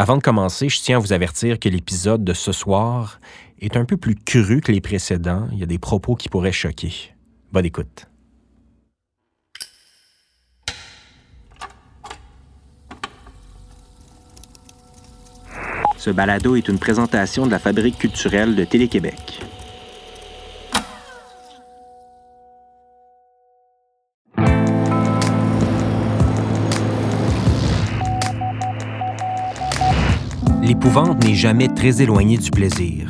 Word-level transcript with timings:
Avant 0.00 0.16
de 0.16 0.22
commencer, 0.22 0.68
je 0.68 0.80
tiens 0.80 0.98
à 0.98 1.00
vous 1.00 1.12
avertir 1.12 1.58
que 1.58 1.68
l'épisode 1.68 2.22
de 2.22 2.32
ce 2.32 2.52
soir 2.52 3.18
est 3.60 3.76
un 3.76 3.84
peu 3.84 3.96
plus 3.96 4.14
cru 4.14 4.60
que 4.60 4.70
les 4.70 4.80
précédents. 4.80 5.48
Il 5.50 5.58
y 5.58 5.64
a 5.64 5.66
des 5.66 5.80
propos 5.80 6.14
qui 6.14 6.28
pourraient 6.28 6.52
choquer. 6.52 6.92
Bonne 7.50 7.64
écoute. 7.64 8.06
Ce 15.96 16.10
balado 16.10 16.54
est 16.54 16.68
une 16.68 16.78
présentation 16.78 17.44
de 17.44 17.50
la 17.50 17.58
Fabrique 17.58 17.98
culturelle 17.98 18.54
de 18.54 18.62
Télé-Québec. 18.62 19.40
L'épouvante 30.68 31.24
n'est 31.24 31.34
jamais 31.34 31.68
très 31.68 32.02
éloignée 32.02 32.36
du 32.36 32.50
plaisir. 32.50 33.08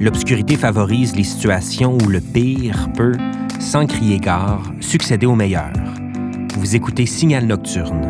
L'obscurité 0.00 0.56
favorise 0.56 1.14
les 1.14 1.24
situations 1.24 1.98
où 2.02 2.08
le 2.08 2.22
pire 2.22 2.88
peut, 2.96 3.12
sans 3.60 3.86
crier 3.86 4.18
gare, 4.18 4.62
succéder 4.80 5.26
au 5.26 5.34
meilleur. 5.34 5.74
Vous 6.56 6.74
écoutez 6.74 7.04
Signal 7.04 7.44
Nocturne. 7.44 8.00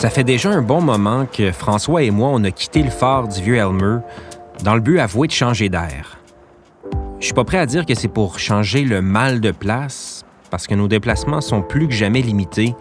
Ça 0.00 0.08
fait 0.08 0.24
déjà 0.24 0.48
un 0.48 0.62
bon 0.62 0.80
moment 0.80 1.26
que 1.26 1.52
François 1.52 2.02
et 2.02 2.10
moi, 2.10 2.30
on 2.32 2.42
a 2.44 2.50
quitté 2.50 2.82
le 2.82 2.88
phare 2.88 3.28
du 3.28 3.42
vieux 3.42 3.56
Elmer 3.56 3.98
dans 4.64 4.74
le 4.74 4.80
but 4.80 4.98
avoué 4.98 5.26
de 5.26 5.32
changer 5.32 5.68
d'air. 5.68 6.16
Je 7.18 7.26
suis 7.26 7.34
pas 7.34 7.44
prêt 7.44 7.58
à 7.58 7.66
dire 7.66 7.84
que 7.84 7.94
c'est 7.94 8.08
pour 8.08 8.38
changer 8.38 8.80
le 8.84 9.02
mal 9.02 9.42
de 9.42 9.50
place, 9.50 10.24
parce 10.50 10.66
que 10.66 10.74
nos 10.74 10.88
déplacements 10.88 11.42
sont 11.42 11.60
plus 11.60 11.86
que 11.86 11.92
jamais 11.92 12.22
limités, 12.22 12.74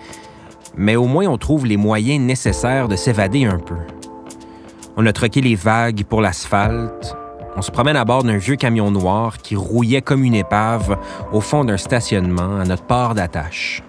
mais 0.78 0.96
au 0.96 1.08
moins 1.08 1.28
on 1.28 1.38
trouve 1.38 1.66
les 1.66 1.76
moyens 1.76 2.24
nécessaires 2.24 2.88
de 2.88 2.96
s'évader 2.96 3.44
un 3.44 3.60
peu. 3.60 3.76
On 4.96 5.06
a 5.06 5.12
troqué 5.12 5.42
les 5.42 5.56
vagues 5.56 6.06
pour 6.06 6.22
l'asphalte, 6.22 7.18
on 7.58 7.62
se 7.62 7.72
promène 7.72 7.98
à 7.98 8.06
bord 8.06 8.24
d'un 8.24 8.38
vieux 8.38 8.56
camion 8.56 8.92
noir 8.92 9.40
qui 9.40 9.58
rouillait 9.58 10.02
comme 10.02 10.24
une 10.24 10.36
épave 10.36 10.98
au 11.34 11.42
fond 11.42 11.66
d'un 11.66 11.76
stationnement 11.76 12.62
à 12.62 12.64
notre 12.64 12.84
port 12.84 13.14
d'attache. 13.14 13.84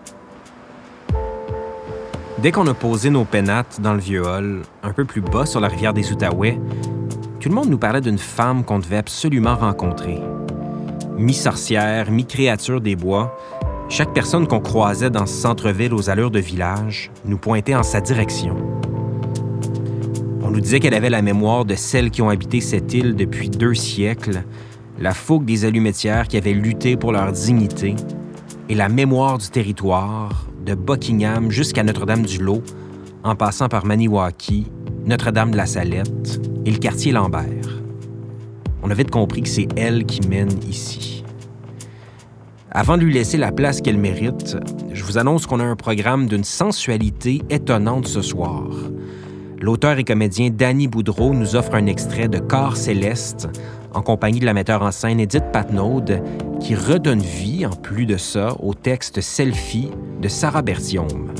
Dès 2.43 2.53
qu'on 2.53 2.67
a 2.69 2.75
posé 2.75 3.11
nos 3.11 3.27
pénates 3.27 3.83
dans 3.83 3.93
le 3.93 4.01
vieux 4.01 4.27
hall, 4.27 4.63
un 4.83 4.95
peu 4.95 5.05
plus 5.05 5.21
bas 5.21 5.45
sur 5.45 5.61
la 5.61 5.69
rivière 5.69 5.93
des 5.93 6.11
Outaouais, 6.11 6.59
tout 7.39 7.51
le 7.51 7.55
monde 7.55 7.69
nous 7.69 7.77
parlait 7.77 8.01
d'une 8.01 8.17
femme 8.17 8.65
qu'on 8.65 8.79
devait 8.79 8.97
absolument 8.97 9.57
rencontrer. 9.57 10.19
Mi-sorcière, 11.19 12.11
mi-créature 12.11 12.81
des 12.81 12.97
bois, 12.97 13.37
chaque 13.91 14.15
personne 14.15 14.47
qu'on 14.47 14.61
croisait 14.61 15.11
dans 15.11 15.27
ce 15.27 15.35
centre-ville 15.35 15.93
aux 15.93 16.09
allures 16.09 16.31
de 16.31 16.39
village 16.39 17.11
nous 17.27 17.37
pointait 17.37 17.75
en 17.75 17.83
sa 17.83 18.01
direction. 18.01 18.57
On 20.43 20.51
nous 20.51 20.61
disait 20.61 20.81
qu'elle 20.81 20.95
avait 20.95 21.11
la 21.11 21.21
mémoire 21.21 21.67
de 21.67 21.75
celles 21.75 22.11
qui 22.11 22.23
ont 22.23 22.31
habité 22.31 22.62
cette 22.62 22.95
île 22.95 23.17
depuis 23.17 23.50
deux 23.50 23.75
siècles, 23.75 24.45
la 24.99 25.12
fougue 25.12 25.45
des 25.45 25.67
allumetières 25.67 26.27
qui 26.27 26.39
avaient 26.39 26.55
lutté 26.55 26.97
pour 26.97 27.12
leur 27.12 27.33
dignité, 27.33 27.97
et 28.71 28.75
la 28.75 28.89
mémoire 28.89 29.37
du 29.37 29.50
territoire, 29.50 30.47
de 30.70 30.76
Buckingham 30.76 31.50
jusqu'à 31.50 31.82
Notre-Dame-du-Lot, 31.82 32.62
en 33.25 33.34
passant 33.34 33.69
par 33.69 33.84
Maniwaki, 33.84 34.66
Notre-Dame 35.04 35.50
de 35.50 35.56
la 35.56 35.66
Salette 35.66 36.41
et 36.64 36.70
le 36.70 36.78
quartier 36.78 37.10
Lambert. 37.10 37.82
On 38.84 38.91
avait 38.91 39.04
compris 39.04 39.42
que 39.42 39.48
c'est 39.48 39.66
elle 39.76 40.04
qui 40.04 40.26
mène 40.28 40.53
ici. 40.69 41.25
Avant 42.70 42.97
de 42.97 43.03
lui 43.03 43.12
laisser 43.12 43.36
la 43.36 43.50
place 43.50 43.81
qu'elle 43.81 43.98
mérite, 43.98 44.56
je 44.92 45.03
vous 45.03 45.19
annonce 45.19 45.47
qu'on 45.47 45.58
a 45.58 45.64
un 45.64 45.75
programme 45.75 46.26
d'une 46.26 46.44
sensualité 46.44 47.42
étonnante 47.50 48.06
ce 48.06 48.22
soir. 48.22 48.69
L'auteur 49.60 49.98
et 49.98 50.04
comédien 50.04 50.50
Danny 50.50 50.87
Boudreau 50.87 51.34
nous 51.34 51.56
offre 51.56 51.75
un 51.75 51.87
extrait 51.87 52.28
de 52.28 52.38
Corps 52.38 52.76
céleste 52.76 53.48
en 53.95 54.03
compagnie 54.03 54.41
de 54.41 54.45
la 54.45 54.55
metteur 54.55 54.83
en 54.83 54.91
scène 54.91 55.21
Edith 55.21 55.45
Patnaud, 55.53 56.05
qui 56.61 56.75
redonne 56.75 57.21
vie, 57.21 57.67
en 57.67 57.71
plus 57.71 58.06
de 58.06 58.17
ça, 58.17 58.56
au 58.61 58.75
texte 58.75 59.21
Selfie 59.21 59.91
de 60.21 60.28
Sarah 60.28 60.62
Bertium. 60.62 61.33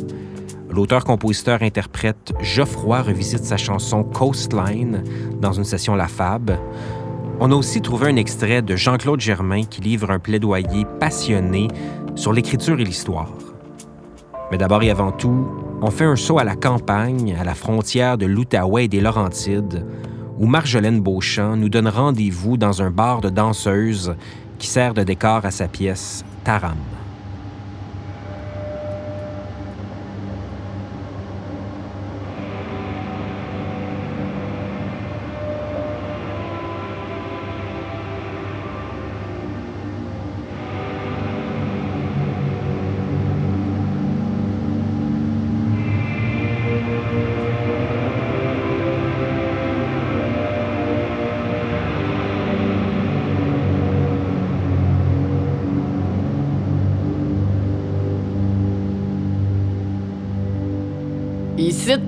L'auteur-compositeur-interprète 0.71 2.33
Geoffroy 2.41 3.03
revisite 3.03 3.44
sa 3.44 3.56
chanson 3.56 4.05
Coastline 4.05 5.03
dans 5.41 5.53
une 5.53 5.65
session 5.65 5.94
La 5.94 6.06
Fab. 6.06 6.53
On 7.41 7.50
a 7.50 7.55
aussi 7.55 7.81
trouvé 7.81 8.09
un 8.09 8.16
extrait 8.16 8.62
de 8.62 8.77
Jean-Claude 8.77 9.21
Germain 9.21 9.65
qui 9.65 9.81
livre 9.81 10.10
un 10.10 10.19
plaidoyer 10.19 10.87
passionné 11.00 11.69
sur 12.15 12.33
l'écriture 12.33 12.78
et 12.78 12.84
l'histoire. 12.84 13.33
Mais 14.53 14.59
d'abord 14.59 14.83
et 14.83 14.91
avant 14.91 15.12
tout, 15.12 15.47
on 15.83 15.91
fait 15.91 16.05
un 16.05 16.16
saut 16.16 16.39
à 16.39 16.44
la 16.44 16.56
campagne, 16.56 17.37
à 17.39 17.44
la 17.44 17.55
frontière 17.55 18.19
de 18.19 18.27
l'Outaouais 18.27 18.84
et 18.84 18.89
des 18.89 19.00
Laurentides, 19.00 19.84
où 20.41 20.47
Marjolaine 20.47 21.03
Beauchamp 21.03 21.56
nous 21.56 21.69
donne 21.69 21.87
rendez-vous 21.87 22.56
dans 22.56 22.81
un 22.81 22.91
bar 22.91 23.21
de 23.21 23.28
danseuses 23.28 24.17
qui 24.59 24.69
sert 24.69 24.95
de 24.95 25.03
décor 25.03 25.45
à 25.45 25.51
sa 25.51 25.69
pièce 25.69 26.25
Taram. 26.45 26.78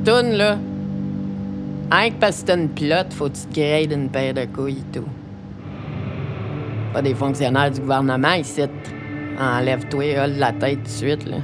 Tourne 0.04 0.32
là. 0.32 0.58
Que 1.90 2.14
parce 2.18 2.42
que 2.42 2.52
une 2.52 2.68
pilote, 2.68 3.12
faut 3.12 3.28
que 3.28 3.36
tu 3.36 3.46
te 3.46 3.60
grades 3.60 3.92
une 3.92 4.08
paire 4.08 4.34
de 4.34 4.46
couilles 4.46 4.78
et 4.78 4.98
tout. 4.98 5.06
Pas 6.92 7.02
des 7.02 7.14
fonctionnaires 7.14 7.70
du 7.70 7.80
gouvernement 7.80 8.32
ici. 8.32 8.62
Enlève-toi 9.38 10.28
de 10.28 10.40
la 10.40 10.52
tête 10.52 10.78
tout 10.78 10.84
de 10.84 10.88
suite, 10.88 11.28
là. 11.28 11.38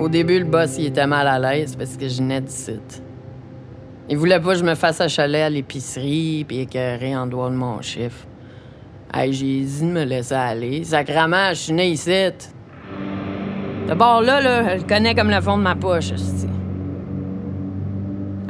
Au 0.00 0.08
début, 0.08 0.38
le 0.38 0.44
boss, 0.44 0.78
il 0.78 0.86
était 0.86 1.06
mal 1.06 1.26
à 1.26 1.38
l'aise 1.38 1.74
parce 1.76 1.96
que 1.96 2.08
je 2.08 2.18
venais 2.18 2.40
site. 2.46 3.02
Il 4.08 4.16
voulait 4.16 4.40
pas 4.40 4.52
que 4.52 4.58
je 4.58 4.64
me 4.64 4.74
fasse 4.74 5.00
achaler 5.00 5.40
à 5.40 5.50
l'épicerie 5.50 6.44
puis 6.46 6.60
écœurer 6.60 7.16
en 7.16 7.26
dehors 7.26 7.50
de 7.50 7.56
mon 7.56 7.82
chiffre. 7.82 8.27
Hey, 9.12 9.32
j'ai 9.32 9.60
dit 9.60 9.80
de 9.80 9.86
me 9.86 10.04
laisser 10.04 10.34
aller. 10.34 10.84
Sacrement, 10.84 11.50
je 11.50 11.54
suis 11.54 11.72
né 11.72 11.88
ici. 11.88 12.10
De 13.88 13.94
bord 13.94 14.20
là, 14.20 14.40
je 14.42 14.84
le 14.84 15.14
comme 15.14 15.30
le 15.30 15.40
fond 15.40 15.56
de 15.56 15.62
ma 15.62 15.74
poche, 15.74 16.12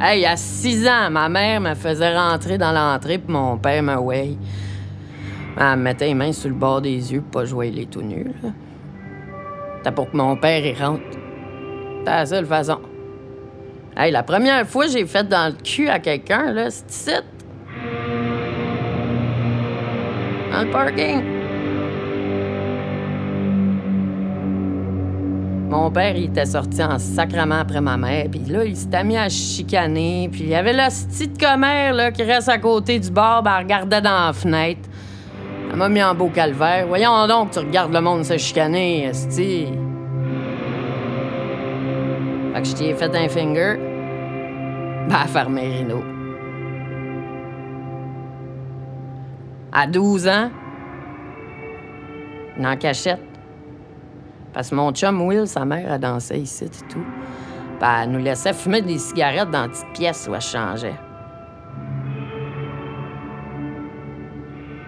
Hey, 0.01 0.19
il 0.19 0.21
y 0.21 0.25
a 0.25 0.37
six 0.37 0.87
ans, 0.87 1.09
ma 1.11 1.27
mère 1.29 1.59
me 1.59 1.75
faisait 1.75 2.15
rentrer 2.15 2.57
dans 2.57 2.71
l'entrée 2.71 3.17
puis 3.17 3.33
mon 3.33 3.57
père 3.57 3.83
me 3.83 3.95
way. 3.97 4.37
Elle 5.57 5.77
me 5.77 5.83
mettait 5.83 6.07
les 6.07 6.13
mains 6.13 6.31
sur 6.31 6.49
le 6.49 6.55
bord 6.55 6.81
des 6.81 7.13
yeux 7.13 7.21
pour 7.21 7.41
pas 7.41 7.45
jouer 7.45 7.69
les 7.69 7.85
tout 7.85 8.01
nus. 8.01 8.31
C'était 9.77 9.91
pour 9.93 10.11
que 10.11 10.15
mon 10.17 10.35
père 10.37 10.65
y 10.65 10.73
rentre. 10.73 11.03
C'était 11.99 12.11
la 12.11 12.25
seule 12.25 12.45
façon. 12.45 12.79
Hey, 13.95 14.11
la 14.11 14.23
première 14.23 14.67
fois 14.67 14.85
que 14.85 14.91
j'ai 14.91 15.05
fait 15.05 15.27
dans 15.27 15.53
le 15.53 15.61
cul 15.61 15.89
à 15.89 15.99
quelqu'un, 15.99 16.51
là, 16.51 16.69
c'est 16.69 17.23
Dans 20.51 20.63
le 20.63 20.71
parking. 20.71 21.21
Mon 25.69 25.91
père, 25.91 26.15
il 26.15 26.25
était 26.25 26.45
sorti 26.45 26.83
en 26.83 26.97
sacrement 26.97 27.59
après 27.59 27.79
ma 27.79 27.95
mère, 27.95 28.25
puis 28.31 28.41
là, 28.47 28.63
il 28.63 28.75
s'était 28.75 29.03
mis 29.03 29.17
à 29.17 29.29
chicaner, 29.29 30.27
puis 30.31 30.41
il 30.41 30.49
y 30.49 30.55
avait 30.55 30.73
la 30.73 30.87
petite 30.87 31.39
commère, 31.39 31.93
là, 31.93 32.11
qui 32.11 32.23
reste 32.23 32.49
à 32.49 32.57
côté 32.57 32.97
du 32.97 33.11
bar, 33.11 33.43
ben, 33.43 33.51
elle 33.57 33.63
regardait 33.65 34.01
dans 34.01 34.25
la 34.25 34.33
fenêtre. 34.33 34.89
Elle 35.71 35.77
m'a 35.77 35.87
mis 35.87 36.01
en 36.01 36.15
beau 36.15 36.29
calvaire. 36.29 36.87
Voyons 36.87 37.27
donc, 37.27 37.51
tu 37.51 37.59
regardes 37.59 37.93
le 37.93 38.01
monde 38.01 38.25
se 38.25 38.37
chicaner, 38.37 39.03
esti. 39.03 39.67
Fait 42.53 42.61
que 42.61 42.67
je 42.67 42.73
t'ai 42.73 42.93
fait 42.95 43.15
un 43.15 43.29
finger. 43.29 43.77
Ben, 45.07 45.15
à 45.23 45.27
faire 45.27 45.51
mes 45.51 45.83
À 49.71 49.87
12 49.87 50.27
ans, 50.27 50.49
une 52.57 52.65
en 52.65 52.75
cachette. 52.75 53.19
Parce 54.53 54.69
que 54.69 54.75
mon 54.75 54.91
chum 54.91 55.21
Will, 55.21 55.47
sa 55.47 55.63
mère, 55.63 55.91
a 55.91 55.97
dansé 55.97 56.37
ici 56.37 56.65
et 56.65 56.69
tout. 56.91 57.05
Puis 57.79 57.89
elle 58.01 58.11
nous 58.11 58.19
laissait 58.19 58.53
fumer 58.53 58.81
des 58.81 58.97
cigarettes 58.97 59.51
dans 59.51 59.65
une 59.65 59.69
petite 59.69 59.93
pièce 59.93 60.27
où 60.29 60.33
elle 60.33 60.41
changeait. 60.41 60.99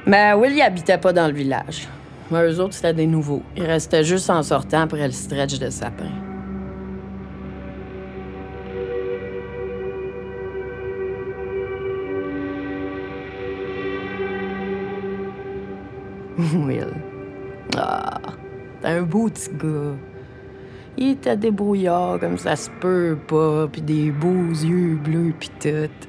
Mais 0.05 0.33
Will, 0.33 0.53
il 0.53 0.61
habitait 0.61 0.97
pas 0.97 1.13
dans 1.13 1.27
le 1.27 1.33
village. 1.33 1.87
Mais 2.31 2.43
eux 2.49 2.59
autres, 2.59 2.73
c'était 2.73 2.93
des 2.93 3.07
nouveaux. 3.07 3.43
Ils 3.55 3.65
restaient 3.65 4.03
juste 4.03 4.29
en 4.29 4.41
sortant 4.41 4.81
après 4.81 5.05
le 5.05 5.13
stretch 5.13 5.59
de 5.59 5.69
sapin. 5.69 6.30
Ah, 17.77 18.19
t'es 18.81 18.87
un 18.89 19.03
beau 19.03 19.29
petit 19.29 19.49
gars. 19.51 19.95
Il 20.97 21.11
était 21.11 21.37
débrouillard 21.37 22.19
comme 22.19 22.37
ça 22.37 22.57
se 22.57 22.69
peut 22.81 23.17
pas, 23.27 23.67
puis 23.71 23.81
des 23.81 24.11
beaux 24.11 24.49
yeux 24.49 24.97
bleus 25.01 25.33
pis 25.39 25.49
tout. 25.51 26.07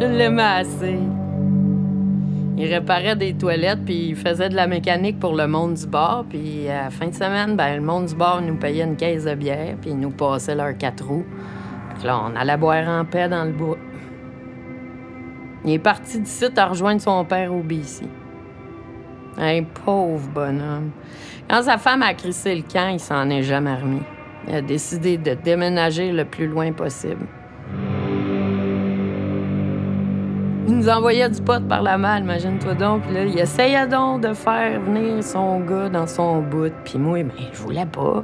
Je 0.00 0.06
l'aimais 0.06 0.42
assez. 0.42 0.98
Il 2.56 2.72
réparait 2.72 3.16
des 3.16 3.34
toilettes, 3.34 3.84
puis 3.84 4.10
il 4.10 4.16
faisait 4.16 4.48
de 4.48 4.54
la 4.54 4.68
mécanique 4.68 5.18
pour 5.18 5.34
le 5.34 5.48
monde 5.48 5.74
du 5.74 5.86
bar. 5.86 6.24
Puis 6.28 6.68
à 6.68 6.84
la 6.84 6.90
fin 6.90 7.08
de 7.08 7.14
semaine, 7.14 7.56
ben, 7.56 7.74
le 7.76 7.82
monde 7.82 8.06
du 8.06 8.14
bar 8.14 8.40
nous 8.40 8.56
payait 8.56 8.84
une 8.84 8.96
caisse 8.96 9.24
de 9.24 9.34
bière, 9.34 9.76
puis 9.80 9.90
ils 9.90 9.98
nous 9.98 10.10
passaient 10.10 10.54
leurs 10.54 10.76
quatre 10.78 11.04
roues. 11.04 11.26
Puis 11.98 12.06
là, 12.06 12.20
on 12.24 12.36
allait 12.36 12.56
boire 12.56 12.88
en 12.88 13.04
paix 13.04 13.28
dans 13.28 13.44
le 13.44 13.52
bois. 13.52 13.78
Il 15.64 15.72
est 15.72 15.78
parti 15.78 16.20
d'ici 16.20 16.46
à 16.56 16.66
rejoindre 16.66 17.00
son 17.00 17.24
père 17.24 17.52
au 17.52 17.62
BC. 17.62 18.06
Un 19.36 19.62
pauvre 19.62 20.28
bonhomme. 20.34 20.90
Quand 21.48 21.62
sa 21.62 21.78
femme 21.78 22.02
a 22.02 22.14
crissé 22.14 22.54
le 22.54 22.62
camp, 22.62 22.88
il 22.92 23.00
s'en 23.00 23.28
est 23.30 23.42
jamais 23.42 23.74
remis. 23.74 24.02
Il 24.46 24.54
a 24.54 24.62
décidé 24.62 25.16
de 25.16 25.34
déménager 25.34 26.12
le 26.12 26.24
plus 26.24 26.46
loin 26.46 26.72
possible. 26.72 27.26
Il 30.66 30.76
nous 30.76 30.88
envoyait 30.88 31.28
du 31.28 31.40
pot 31.40 31.66
par 31.66 31.82
la 31.82 31.96
malle, 31.96 32.24
imagine-toi 32.24 32.74
donc. 32.74 33.02
Là, 33.10 33.24
il 33.24 33.38
essayait 33.38 33.86
donc 33.86 34.20
de 34.20 34.34
faire 34.34 34.80
venir 34.80 35.22
son 35.24 35.60
gars 35.60 35.88
dans 35.88 36.06
son 36.06 36.42
bout. 36.42 36.72
Puis 36.84 36.98
moi, 36.98 37.22
ben, 37.22 37.32
je 37.52 37.58
voulais 37.58 37.86
pas. 37.86 38.22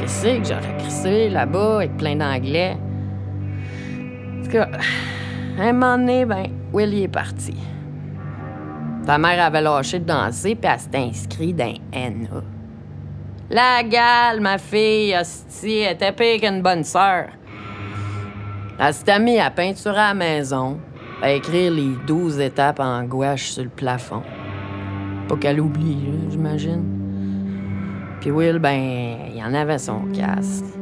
Qu'est-ce 0.00 0.38
que 0.38 0.44
j'aurais 0.44 0.76
crissé 0.78 1.28
là-bas 1.28 1.76
avec 1.76 1.96
plein 1.96 2.16
d'anglais? 2.16 2.76
Cas, 4.54 4.68
un 5.58 5.72
moment 5.72 5.98
donné, 5.98 6.24
ben, 6.24 6.46
Will 6.72 7.02
est 7.02 7.08
parti. 7.08 7.56
Ta 9.04 9.18
mère 9.18 9.44
avait 9.44 9.60
lâché 9.60 9.98
de 9.98 10.04
danser, 10.04 10.54
puis 10.54 10.70
elle 10.72 10.78
s'était 10.78 10.98
inscrite 10.98 11.56
dans 11.56 11.74
NA. 11.92 12.44
La 13.50 13.82
gale, 13.82 14.40
ma 14.40 14.58
fille, 14.58 15.12
hostie, 15.20 15.80
était 15.80 16.12
pire 16.12 16.40
qu'une 16.40 16.62
bonne 16.62 16.84
sœur. 16.84 17.30
Elle 18.78 18.94
s'était 18.94 19.18
mise 19.18 19.40
à 19.40 19.50
peinturer 19.50 19.98
à 19.98 20.08
la 20.10 20.14
maison, 20.14 20.78
à 21.20 21.32
écrire 21.32 21.72
les 21.72 21.96
douze 22.06 22.38
étapes 22.38 22.78
en 22.78 23.02
gouache 23.02 23.50
sur 23.50 23.64
le 23.64 23.70
plafond. 23.70 24.22
Pas 25.26 25.36
qu'elle 25.36 25.60
oublie, 25.60 25.98
j'imagine. 26.30 26.84
Puis 28.20 28.30
Will, 28.30 28.60
ben, 28.60 29.16
il 29.34 29.42
en 29.42 29.52
avait 29.52 29.78
son 29.78 30.02
casque. 30.12 30.73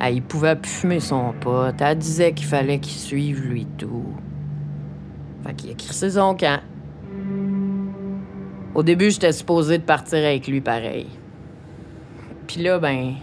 Elle, 0.00 0.16
il 0.16 0.22
pouvait 0.22 0.56
fumer 0.62 1.00
son 1.00 1.32
pote. 1.40 1.80
Elle 1.80 1.98
disait 1.98 2.32
qu'il 2.32 2.46
fallait 2.46 2.78
qu'il 2.78 2.98
suive 2.98 3.40
lui 3.42 3.66
tout. 3.78 4.14
Fait 5.44 5.54
qu'il 5.54 5.70
a 5.70 5.74
crissé 5.74 6.10
son 6.10 6.34
camp. 6.34 6.60
Au 8.74 8.82
début, 8.82 9.10
j'étais 9.10 9.32
supposé 9.32 9.78
de 9.78 9.84
partir 9.84 10.18
avec 10.18 10.46
lui 10.46 10.60
pareil. 10.60 11.06
Puis 12.46 12.62
là, 12.62 12.78
ben, 12.78 13.14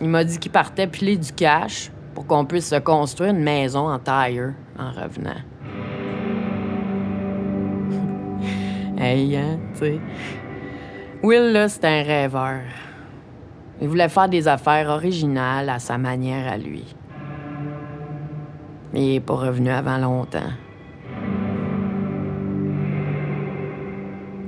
il 0.00 0.08
m'a 0.08 0.24
dit 0.24 0.38
qu'il 0.38 0.50
partait 0.50 0.88
piler 0.88 1.16
du 1.16 1.32
cash 1.32 1.90
pour 2.14 2.26
qu'on 2.26 2.44
puisse 2.44 2.68
se 2.68 2.76
construire 2.76 3.30
une 3.30 3.44
maison 3.44 3.88
en 3.88 3.98
tire 3.98 4.54
en 4.78 4.90
revenant. 4.90 5.40
hey, 8.98 9.36
hein, 9.36 9.58
tu 9.74 9.78
sais. 9.78 10.00
Will, 11.22 11.52
là, 11.52 11.68
c'était 11.68 11.86
un 11.86 12.02
rêveur. 12.02 12.62
Il 13.80 13.88
voulait 13.88 14.08
faire 14.08 14.28
des 14.28 14.46
affaires 14.46 14.88
originales 14.88 15.68
à 15.70 15.78
sa 15.78 15.96
manière 15.96 16.52
à 16.52 16.58
lui. 16.58 16.84
Mais 18.92 19.06
il 19.06 19.12
n'est 19.14 19.20
pas 19.20 19.34
revenu 19.34 19.70
avant 19.70 19.98
longtemps. 19.98 20.52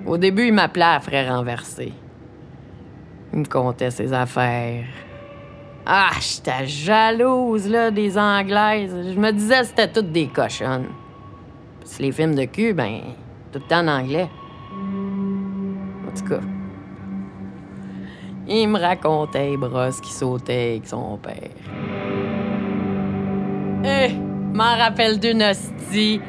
Au 0.05 0.19
début, 0.19 0.49
il 0.49 0.53
m'appelait 0.53 0.85
à 0.85 1.01
frère 1.01 1.35
renversé. 1.35 1.93
Il 3.33 3.39
me 3.41 3.45
contait 3.47 3.91
ses 3.91 4.13
affaires. 4.13 4.85
Ah, 5.87 6.11
j'étais 6.21 6.67
jalouse, 6.67 7.69
là, 7.69 7.91
des 7.91 8.19
Anglaises. 8.19 8.95
Je 9.15 9.19
me 9.19 9.33
disais 9.33 9.61
que 9.61 9.67
c'était 9.67 9.91
toutes 9.91 10.13
des 10.13 10.27
cochonnes. 10.27 10.89
Parce 11.81 11.97
que 11.97 12.03
les 12.03 12.13
films 12.13 12.35
de 12.35 12.45
cul, 12.45 12.75
ben, 12.75 13.01
tout 13.51 13.59
le 13.59 13.65
temps 13.65 13.81
en 13.81 13.89
anglais. 13.89 14.29
En 16.07 16.15
tout 16.15 16.25
cas. 16.29 16.41
Il 18.49 18.69
me 18.69 18.79
racontait 18.79 19.51
les 19.51 19.57
brosses 19.57 20.01
qui 20.01 20.13
sautaient 20.13 20.73
avec 20.73 20.87
son 20.87 21.19
père. 21.19 21.51
Eh, 23.85 24.13
m'en 24.53 24.77
rappelle 24.77 25.19
d'une 25.19 25.43
hostie. 25.43 26.21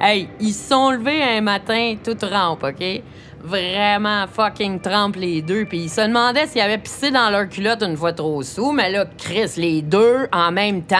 Hey, 0.00 0.28
ils 0.40 0.52
sont 0.52 0.90
levés 0.90 1.22
un 1.22 1.40
matin 1.40 1.94
tout 2.02 2.16
rampe, 2.22 2.64
OK? 2.64 3.02
Vraiment 3.44 4.26
fucking 4.28 4.80
trempe 4.80 5.16
les 5.16 5.42
deux. 5.42 5.64
Puis 5.64 5.84
ils 5.84 5.90
se 5.90 6.00
demandaient 6.00 6.46
s'ils 6.46 6.60
avaient 6.60 6.78
pissé 6.78 7.10
dans 7.10 7.28
leur 7.30 7.48
culotte 7.48 7.82
une 7.82 7.96
fois 7.96 8.12
trop 8.12 8.42
sous. 8.42 8.72
Mais 8.72 8.90
là, 8.90 9.04
Chris, 9.18 9.52
les 9.56 9.82
deux 9.82 10.28
en 10.32 10.52
même 10.52 10.82
temps, 10.82 10.96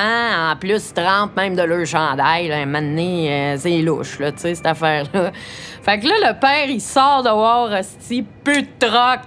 en 0.51 0.57
plus 0.57 0.93
trempe 0.93 1.37
même 1.37 1.55
de 1.55 1.63
leur 1.63 1.87
chandail. 1.87 2.49
Là, 2.49 2.65
donné, 2.65 3.33
euh, 3.33 3.57
c'est 3.59 3.81
louche, 3.83 4.19
là, 4.19 4.33
tu 4.33 4.41
sais, 4.41 4.55
cette 4.55 4.67
affaire-là. 4.67 5.31
Fait 5.83 5.99
que 6.01 6.07
là, 6.07 6.33
le 6.33 6.41
père, 6.41 6.69
il 6.69 6.81
sort 6.81 7.23
dehors, 7.23 7.71
hostie, 7.73 8.25
peu 8.45 8.63
de 8.63 8.69
troc. 8.79 9.21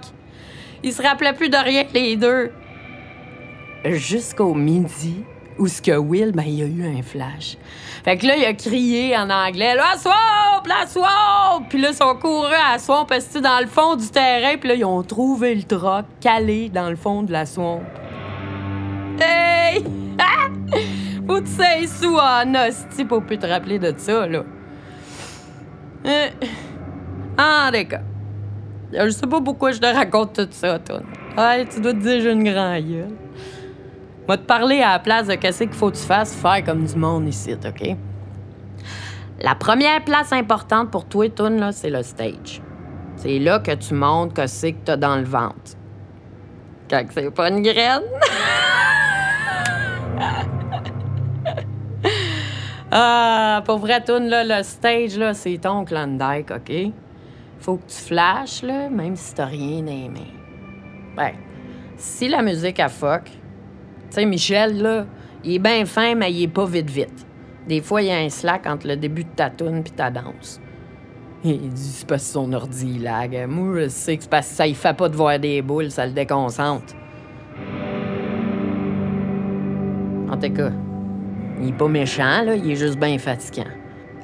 Il 0.86 0.92
se 0.92 1.02
rappelait 1.02 1.32
plus 1.32 1.48
de 1.48 1.56
rien, 1.56 1.82
les 1.92 2.14
deux. 2.14 2.52
Jusqu'au 3.84 4.54
midi, 4.54 5.24
où 5.58 5.66
ce 5.66 5.82
que 5.82 5.96
Will, 5.96 6.30
ben, 6.30 6.44
il 6.46 6.62
a 6.62 6.66
eu 6.66 6.98
un 6.98 7.02
flash. 7.02 7.56
Fait 8.04 8.16
que 8.16 8.24
là, 8.24 8.36
il 8.36 8.44
a 8.44 8.52
crié 8.54 9.16
en 9.16 9.28
anglais, 9.28 9.74
la 9.74 9.98
swamp, 9.98 10.62
la 10.64 10.86
swamp! 10.86 11.66
Puis 11.68 11.80
là, 11.80 11.88
ils 11.90 11.96
sont 11.96 12.14
courus 12.14 12.54
à 12.54 12.74
la 12.74 12.78
swamp, 12.78 13.04
parce 13.04 13.32
dans 13.32 13.58
le 13.58 13.66
fond 13.66 13.96
du 13.96 14.08
terrain, 14.10 14.56
puis 14.58 14.68
là, 14.68 14.74
ils 14.76 14.84
ont 14.84 15.02
trouvé 15.02 15.56
le 15.56 15.64
troc 15.64 16.04
calé 16.20 16.68
dans 16.68 16.88
le 16.88 16.94
fond 16.94 17.24
de 17.24 17.32
la 17.32 17.46
swamp. 17.46 17.82
Hey! 19.18 19.82
Faut 21.26 21.40
que 21.40 21.40
tu 21.40 21.46
sais 21.46 21.84
sous 21.88 22.16
en 22.16 22.54
hostie 22.54 23.04
pour 23.04 23.24
plus 23.24 23.38
te 23.38 23.46
rappeler 23.46 23.80
de 23.80 23.92
ça, 23.96 24.24
là. 24.28 24.44
Euh... 26.06 26.28
En 27.38 27.72
tout. 27.72 28.15
Je 28.92 29.08
sais 29.10 29.26
pas 29.26 29.40
pourquoi 29.40 29.72
je 29.72 29.80
te 29.80 29.86
raconte 29.86 30.34
tout 30.34 30.46
ça, 30.50 30.78
toi. 30.78 31.00
Tu 31.70 31.80
dois 31.80 31.92
te 31.92 31.98
dire 31.98 32.20
j'ai 32.20 32.30
une 32.32 32.44
grande 32.44 32.84
gueule. 32.84 33.08
Moi, 34.26 34.36
te 34.38 34.42
parler 34.42 34.80
à 34.80 34.92
la 34.92 34.98
place 34.98 35.26
de 35.28 35.34
qu'est-ce 35.34 35.64
qu'il 35.64 35.72
faut 35.72 35.90
que 35.90 35.96
tu 35.96 36.02
fasses, 36.02 36.34
faire 36.34 36.64
comme 36.64 36.84
du 36.84 36.96
monde 36.96 37.28
ici, 37.28 37.54
OK? 37.54 37.96
La 39.40 39.54
première 39.54 40.02
place 40.04 40.32
importante 40.32 40.90
pour 40.90 41.04
toi, 41.04 41.28
Toon, 41.28 41.70
c'est 41.72 41.90
le 41.90 42.02
stage. 42.02 42.62
C'est 43.16 43.38
là 43.38 43.60
que 43.60 43.72
tu 43.72 43.94
montres 43.94 44.34
que 44.34 44.46
c'est 44.46 44.72
que 44.72 44.84
t'as 44.84 44.96
dans 44.96 45.16
le 45.16 45.24
ventre. 45.24 45.76
Quand 46.88 47.04
c'est 47.10 47.30
pas 47.30 47.50
une 47.50 47.62
graine. 47.62 48.02
ah, 52.90 53.62
pour 53.64 53.78
vrai, 53.78 54.02
Toon, 54.02 54.28
là, 54.28 54.42
le 54.44 54.62
stage, 54.62 55.20
c'est 55.34 55.58
ton 55.58 55.84
Klondike, 55.84 56.50
OK? 56.50 56.92
Faut 57.66 57.78
que 57.78 57.88
tu 57.88 57.96
flashes, 57.96 58.62
là, 58.62 58.88
même 58.88 59.16
si 59.16 59.34
t'as 59.34 59.46
rien 59.46 59.84
aimé. 59.88 60.28
Ben, 61.16 61.32
si 61.96 62.28
la 62.28 62.40
musique 62.40 62.78
a 62.78 62.88
fuck, 62.88 63.24
tu 63.24 63.32
sais, 64.10 64.24
Michel, 64.24 64.80
là, 64.80 65.04
il 65.42 65.54
est 65.54 65.58
bien 65.58 65.84
fin, 65.84 66.14
mais 66.14 66.32
il 66.32 66.44
est 66.44 66.48
pas 66.48 66.64
vite 66.64 66.88
vite. 66.88 67.26
Des 67.66 67.80
fois, 67.80 68.02
il 68.02 68.06
y 68.06 68.12
a 68.12 68.18
un 68.18 68.28
slack 68.28 68.68
entre 68.68 68.86
le 68.86 68.96
début 68.96 69.24
de 69.24 69.30
ta 69.34 69.50
tune 69.50 69.82
puis 69.82 69.92
ta 69.92 70.12
danse. 70.12 70.60
Il 71.42 71.70
dit 71.70 71.82
c'est 71.82 72.06
parce 72.06 72.22
que 72.22 72.30
son 72.34 72.52
ordi 72.52 73.00
lag. 73.00 73.36
Moi, 73.48 73.80
je 73.80 73.88
sais 73.88 74.16
que 74.16 74.22
c'est 74.22 74.30
parce 74.30 74.48
que 74.48 74.54
ça 74.54 74.66
il 74.68 74.76
fait 74.76 74.96
pas 74.96 75.08
de 75.08 75.16
voir 75.16 75.36
des 75.40 75.60
boules, 75.60 75.90
ça 75.90 76.06
le 76.06 76.12
déconcentre. 76.12 76.94
En 80.30 80.36
tout 80.36 80.52
cas, 80.52 80.70
il 81.60 81.70
est 81.70 81.76
pas 81.76 81.88
méchant, 81.88 82.42
là, 82.44 82.54
il 82.54 82.70
est 82.70 82.76
juste 82.76 83.00
bien 83.00 83.18
fatigant. 83.18 83.64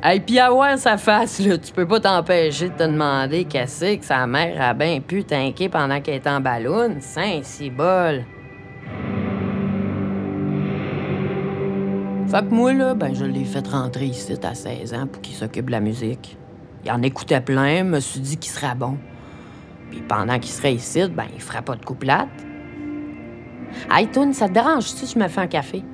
Et 0.05 0.19
puis 0.19 0.41
à 0.41 0.51
voir 0.51 0.77
sa 0.79 0.97
face, 0.97 1.39
là, 1.39 1.57
tu 1.59 1.73
peux 1.73 1.87
pas 1.87 2.01
t'empêcher 2.01 2.71
de 2.71 2.75
te 2.75 2.83
demander 2.83 3.45
qu'est-ce 3.45 3.95
que 3.95 4.05
sa 4.05 4.27
mère 4.27 4.61
a 4.61 4.75
bien 4.75 5.01
pu 5.01 5.23
t'inquiéter 5.23 5.69
pendant 5.69 6.01
qu'elle 6.01 6.17
est 6.17 6.27
en 6.27 6.41
ballon. 6.41 6.97
Saint 6.99 7.41
bol. 7.77 8.25
Fait 12.27 12.41
que 12.41 12.53
moi, 12.53 12.73
là, 12.73 12.95
ben, 12.95 13.15
je 13.15 13.25
l'ai 13.25 13.45
fait 13.45 13.65
rentrer 13.69 14.07
ici 14.07 14.35
à 14.43 14.55
16 14.55 14.95
ans 14.95 15.07
pour 15.07 15.23
qu'il 15.23 15.37
s'occupe 15.37 15.67
de 15.67 15.71
la 15.73 15.81
musique. 15.81 16.37
Il 16.85 16.91
en 16.91 17.01
écoutait 17.03 17.41
plein, 17.41 17.85
me 17.85 18.01
suis 18.01 18.21
dit 18.21 18.39
qu'il 18.39 18.51
serait 18.51 18.75
bon. 18.75 18.97
Puis 19.91 20.01
pendant 20.01 20.41
qu'il 20.41 20.51
serait 20.51 20.75
ici, 20.75 21.09
ben, 21.11 21.27
il 21.33 21.41
ferait 21.41 21.63
pas 21.63 21.77
de 21.77 21.85
couplate. 21.85 22.29
Hey, 23.89 24.09
Toon, 24.09 24.33
ça 24.33 24.49
te 24.49 24.55
dérange 24.55 24.85
si 24.85 25.07
je 25.07 25.17
me 25.17 25.29
fais 25.29 25.43
un 25.43 25.47
café? 25.47 25.85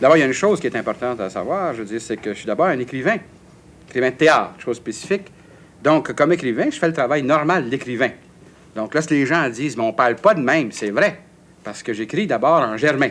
D'abord, 0.00 0.16
il 0.16 0.20
y 0.20 0.22
a 0.22 0.26
une 0.26 0.32
chose 0.32 0.60
qui 0.60 0.66
est 0.66 0.76
importante 0.76 1.20
à 1.20 1.28
savoir, 1.28 1.74
je 1.74 1.80
veux 1.80 1.84
dire, 1.84 2.00
c'est 2.00 2.16
que 2.16 2.32
je 2.32 2.38
suis 2.38 2.46
d'abord 2.46 2.66
un 2.66 2.78
écrivain, 2.78 3.18
écrivain 3.88 4.10
de 4.10 4.14
théâtre, 4.14 4.54
chose 4.58 4.76
spécifique. 4.76 5.30
Donc, 5.82 6.12
comme 6.14 6.32
écrivain, 6.32 6.70
je 6.70 6.78
fais 6.78 6.86
le 6.86 6.92
travail 6.92 7.22
normal 7.22 7.68
d'écrivain. 7.68 8.10
Donc 8.74 8.94
là, 8.94 9.02
si 9.02 9.10
les 9.10 9.26
gens 9.26 9.48
disent, 9.48 9.76
mais 9.76 9.82
on 9.82 9.92
parle 9.92 10.16
pas 10.16 10.34
de 10.34 10.40
même, 10.40 10.72
c'est 10.72 10.90
vrai, 10.90 11.20
parce 11.62 11.82
que 11.82 11.92
j'écris 11.92 12.26
d'abord 12.26 12.62
en 12.62 12.76
germain, 12.76 13.10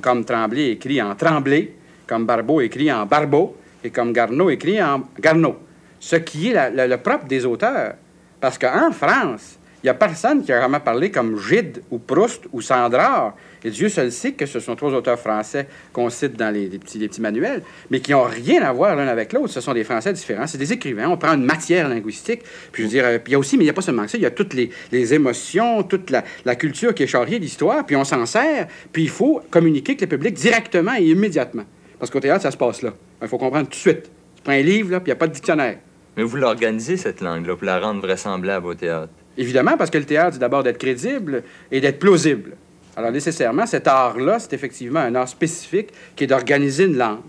comme 0.00 0.24
Tremblay 0.24 0.70
écrit 0.70 1.02
en 1.02 1.14
Tremblay, 1.14 1.72
comme 2.06 2.26
Barbeau 2.26 2.60
écrit 2.60 2.92
en 2.92 3.06
Barbeau, 3.06 3.56
et 3.82 3.90
comme 3.90 4.12
Garneau 4.12 4.50
écrit 4.50 4.82
en 4.82 5.02
Garneau. 5.18 5.56
Ce 5.98 6.16
qui 6.16 6.48
est 6.50 6.70
le 6.70 6.96
propre 6.96 7.26
des 7.26 7.44
auteurs. 7.44 7.94
Parce 8.40 8.58
qu'en 8.58 8.90
France, 8.92 9.58
il 9.82 9.86
n'y 9.86 9.90
a 9.90 9.94
personne 9.94 10.44
qui 10.44 10.52
a 10.52 10.60
vraiment 10.60 10.80
parlé 10.80 11.10
comme 11.10 11.40
Gide 11.40 11.82
ou 11.90 11.98
Proust 11.98 12.42
ou 12.52 12.60
Sandrard. 12.60 13.34
Et 13.64 13.70
Dieu 13.70 13.88
seul 13.88 14.12
sait 14.12 14.32
que 14.32 14.44
ce 14.44 14.60
sont 14.60 14.76
trois 14.76 14.92
auteurs 14.92 15.18
français 15.18 15.66
qu'on 15.92 16.10
cite 16.10 16.34
dans 16.34 16.52
les, 16.52 16.66
petits, 16.68 17.20
manuels, 17.20 17.62
mais 17.90 18.00
qui 18.00 18.12
n'ont 18.12 18.24
rien 18.24 18.62
à 18.62 18.72
voir 18.72 18.94
l'un 18.94 19.08
avec 19.08 19.32
l'autre. 19.32 19.48
Ce 19.48 19.60
sont 19.60 19.72
des 19.72 19.84
Français 19.84 20.12
différents. 20.12 20.46
C'est 20.46 20.58
des 20.58 20.72
écrivains. 20.72 21.08
On 21.08 21.16
prend 21.16 21.32
une 21.32 21.44
matière 21.44 21.88
linguistique. 21.88 22.42
Puis 22.72 22.82
je 22.82 22.88
veux 22.88 22.92
dire, 22.92 23.04
euh, 23.06 23.18
puis 23.18 23.30
il 23.30 23.32
y 23.32 23.34
a 23.36 23.38
aussi, 23.38 23.56
mais 23.56 23.64
il 23.64 23.66
n'y 23.66 23.70
a 23.70 23.74
pas 23.74 23.82
seulement 23.82 24.06
ça, 24.06 24.18
il 24.18 24.22
y 24.22 24.26
a 24.26 24.30
toutes 24.30 24.54
les, 24.54 25.14
émotions, 25.14 25.82
toute 25.82 26.10
la, 26.10 26.54
culture 26.56 26.94
qui 26.94 27.04
est 27.04 27.06
charriée 27.06 27.38
d'histoire, 27.38 27.86
puis 27.86 27.96
on 27.96 28.04
s'en 28.04 28.26
sert, 28.26 28.66
puis 28.92 29.04
il 29.04 29.08
faut 29.08 29.40
communiquer 29.50 29.92
avec 29.92 30.02
le 30.02 30.06
public 30.08 30.34
directement 30.34 30.94
et 30.98 31.04
immédiatement. 31.04 31.64
Parce 31.98 32.10
qu'au 32.10 32.20
théâtre, 32.20 32.42
ça 32.42 32.50
se 32.50 32.56
passe 32.56 32.82
là. 32.82 32.92
Il 33.22 33.28
faut 33.28 33.38
comprendre 33.38 33.66
tout 33.66 33.72
de 33.72 33.76
suite. 33.76 34.10
Tu 34.36 34.42
prends 34.42 34.52
un 34.52 34.62
livre, 34.62 34.90
là, 34.90 35.00
puis 35.00 35.10
il 35.10 35.14
n'y 35.14 35.16
a 35.16 35.16
pas 35.16 35.26
de 35.26 35.32
dictionnaire. 35.32 35.78
Mais 36.16 36.22
vous 36.22 36.36
l'organisez, 36.36 36.96
cette 36.96 37.20
langue-là, 37.20 37.56
pour 37.56 37.64
la 37.64 37.78
rendre 37.78 38.00
vraisemblable 38.00 38.66
au 38.66 38.74
théâtre? 38.74 39.12
Évidemment, 39.40 39.78
parce 39.78 39.88
que 39.88 39.96
le 39.96 40.04
théâtre, 40.04 40.34
c'est 40.34 40.38
d'abord 40.38 40.62
d'être 40.62 40.76
crédible 40.76 41.42
et 41.72 41.80
d'être 41.80 41.98
plausible. 41.98 42.56
Alors, 42.94 43.10
nécessairement, 43.10 43.64
cet 43.64 43.88
art-là, 43.88 44.38
c'est 44.38 44.52
effectivement 44.52 45.00
un 45.00 45.14
art 45.14 45.28
spécifique 45.28 45.88
qui 46.14 46.24
est 46.24 46.26
d'organiser 46.26 46.84
une 46.84 46.98
langue. 46.98 47.20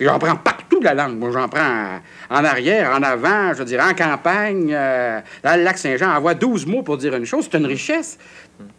Et 0.00 0.04
j'en 0.04 0.18
prends 0.18 0.34
partout 0.34 0.80
la 0.80 0.94
langue. 0.94 1.16
Moi, 1.16 1.30
j'en 1.30 1.48
prends 1.48 2.00
en 2.28 2.44
arrière, 2.44 2.90
en 2.90 3.04
avant, 3.04 3.52
je 3.52 3.58
veux 3.58 3.64
dire, 3.66 3.80
en 3.88 3.94
campagne, 3.94 4.72
euh, 4.74 5.20
dans 5.44 5.56
le 5.56 5.62
lac 5.62 5.78
Saint-Jean. 5.78 6.16
Envoie 6.16 6.34
12 6.34 6.66
mots 6.66 6.82
pour 6.82 6.96
dire 6.96 7.14
une 7.14 7.24
chose. 7.24 7.48
C'est 7.48 7.56
une 7.56 7.66
richesse. 7.66 8.18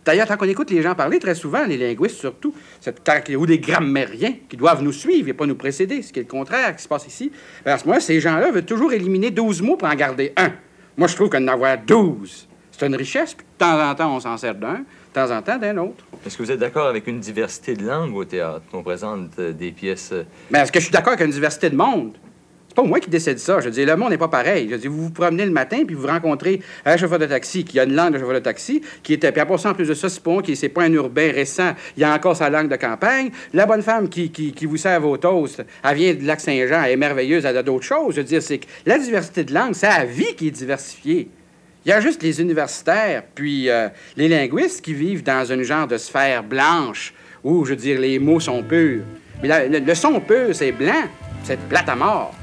D'ailleurs, 0.03 0.27
tant 0.27 0.35
qu'on 0.35 0.49
écoute 0.49 0.69
les 0.69 0.81
gens 0.81 0.95
parler, 0.95 1.19
très 1.19 1.35
souvent, 1.35 1.63
les 1.63 1.77
linguistes 1.77 2.17
surtout, 2.17 2.53
ou 3.37 3.45
des 3.45 3.59
grammairiens 3.59 4.33
qui 4.49 4.57
doivent 4.57 4.83
nous 4.83 4.91
suivre 4.91 5.29
et 5.29 5.33
pas 5.33 5.45
nous 5.45 5.55
précéder, 5.55 6.01
ce 6.01 6.11
qui 6.11 6.19
est 6.19 6.23
le 6.23 6.27
contraire 6.27 6.75
qui 6.75 6.83
se 6.83 6.89
passe 6.89 7.07
ici. 7.07 7.31
À 7.65 7.77
ce 7.77 7.85
moment-là, 7.85 8.01
ces 8.01 8.19
gens-là 8.19 8.51
veulent 8.51 8.65
toujours 8.65 8.91
éliminer 8.91 9.31
12 9.31 9.61
mots 9.61 9.77
pour 9.77 9.87
en 9.87 9.95
garder 9.95 10.33
un. 10.35 10.51
Moi, 10.97 11.07
je 11.07 11.15
trouve 11.15 11.29
qu'en 11.29 11.47
avoir 11.47 11.77
12, 11.77 12.49
c'est 12.77 12.85
une 12.87 12.95
richesse, 12.95 13.33
puis 13.33 13.45
de 13.45 13.65
temps 13.65 13.89
en 13.89 13.95
temps, 13.95 14.15
on 14.15 14.19
s'en 14.19 14.37
sert 14.37 14.55
d'un, 14.55 14.79
de 14.79 15.13
temps 15.13 15.31
en 15.31 15.41
temps 15.41 15.57
d'un 15.57 15.77
autre. 15.77 16.03
Est-ce 16.25 16.37
que 16.37 16.43
vous 16.43 16.51
êtes 16.51 16.59
d'accord 16.59 16.87
avec 16.87 17.07
une 17.07 17.19
diversité 17.19 17.73
de 17.73 17.85
langues 17.85 18.15
au 18.15 18.25
théâtre, 18.25 18.63
qu'on 18.71 18.83
présente 18.83 19.31
euh, 19.39 19.53
des 19.53 19.71
pièces... 19.71 20.09
Euh, 20.11 20.23
Mais 20.51 20.59
est-ce 20.59 20.71
que 20.71 20.79
je 20.79 20.85
suis 20.85 20.91
d'accord 20.91 21.13
avec 21.13 21.25
une 21.25 21.31
diversité 21.31 21.69
de 21.69 21.75
monde? 21.75 22.13
C'est 22.67 22.75
pas 22.75 22.83
moi 22.83 22.99
qui 22.99 23.09
décide 23.09 23.39
ça. 23.39 23.61
Je 23.61 23.69
dis, 23.69 23.85
le 23.85 23.95
monde 23.95 24.09
n'est 24.09 24.17
pas 24.17 24.27
pareil. 24.27 24.67
Je 24.69 24.75
dis, 24.75 24.87
vous 24.87 25.03
vous 25.03 25.09
promenez 25.09 25.45
le 25.45 25.51
matin, 25.51 25.85
puis 25.87 25.95
vous 25.95 26.07
rencontrez 26.07 26.59
un 26.83 26.97
chauffeur 26.97 27.17
de 27.19 27.25
taxi 27.27 27.63
qui 27.63 27.79
a 27.79 27.85
une 27.85 27.95
langue 27.95 28.11
de 28.11 28.19
chauffeur 28.19 28.33
de 28.33 28.39
taxi, 28.39 28.81
qui 29.03 29.13
était, 29.13 29.31
puis 29.31 29.39
après 29.39 29.57
ça, 29.57 29.69
en 29.69 29.73
plus 29.73 29.87
de 29.87 29.93
ça, 29.93 30.09
c'est 30.09 30.21
pas, 30.21 30.41
qui 30.41 30.57
c'est 30.57 30.67
pas 30.67 30.83
un 30.83 30.91
urbain 30.91 31.31
récent, 31.31 31.73
il 31.95 32.03
a 32.03 32.13
encore 32.13 32.35
sa 32.35 32.49
langue 32.49 32.67
de 32.67 32.75
campagne. 32.75 33.29
La 33.53 33.65
bonne 33.65 33.83
femme 33.83 34.09
qui, 34.09 34.29
qui, 34.29 34.65
vous 34.65 34.75
sert 34.75 34.99
vos 34.99 35.15
toasts, 35.15 35.63
elle 35.81 35.95
vient 35.95 36.13
du 36.13 36.25
lac 36.25 36.41
Saint-Jean, 36.41 36.83
elle 36.83 36.91
est 36.91 36.97
merveilleuse, 36.97 37.45
elle 37.45 37.55
a 37.55 37.63
d'autres 37.63 37.85
choses. 37.85 38.15
Je 38.15 38.19
veux 38.19 38.27
dire, 38.27 38.41
c'est 38.41 38.57
que 38.57 38.67
la 38.85 38.99
diversité 38.99 39.45
de 39.45 39.53
langue, 39.53 39.73
c'est 39.73 39.87
la 39.87 40.03
vie 40.03 40.35
qui 40.35 40.49
est 40.49 40.51
diversifiée. 40.51 41.29
Il 41.85 41.89
y 41.89 41.91
a 41.91 42.01
juste 42.01 42.23
les 42.23 42.41
universitaires, 42.41 43.21
puis 43.35 43.69
euh, 43.69 43.89
les 44.17 44.27
linguistes 44.27 44.83
qui 44.83 44.95
vivent 44.95 45.21
dans 45.21 45.45
une 45.51 45.61
genre 45.61 45.85
de 45.85 45.97
sphère 45.97 46.43
blanche 46.43 47.13
où, 47.43 47.63
je 47.63 47.69
veux 47.69 47.75
dire, 47.75 47.99
les 47.99 48.17
mots 48.17 48.39
sont 48.39 48.63
purs. 48.63 49.03
Mais 49.43 49.69
le, 49.69 49.93
son 49.93 50.19
pur, 50.19 50.47
c'est 50.53 50.71
blanc, 50.71 51.03
c'est 51.43 51.59
plate 51.69 51.87
à 51.87 51.95
mort. 51.95 52.33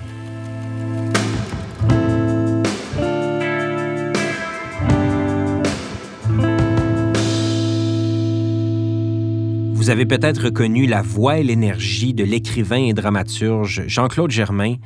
Vous 9.75 9.91
avez 9.91 10.07
peut-être 10.07 10.45
reconnu 10.45 10.87
la 10.87 11.03
voix 11.03 11.39
et 11.39 11.43
l'énergie 11.43 12.15
de 12.15 12.23
l'écrivain 12.23 12.85
et 12.85 12.93
dramaturge 12.93 13.83
Jean-Claude 13.89 14.31
Germain. 14.31 14.77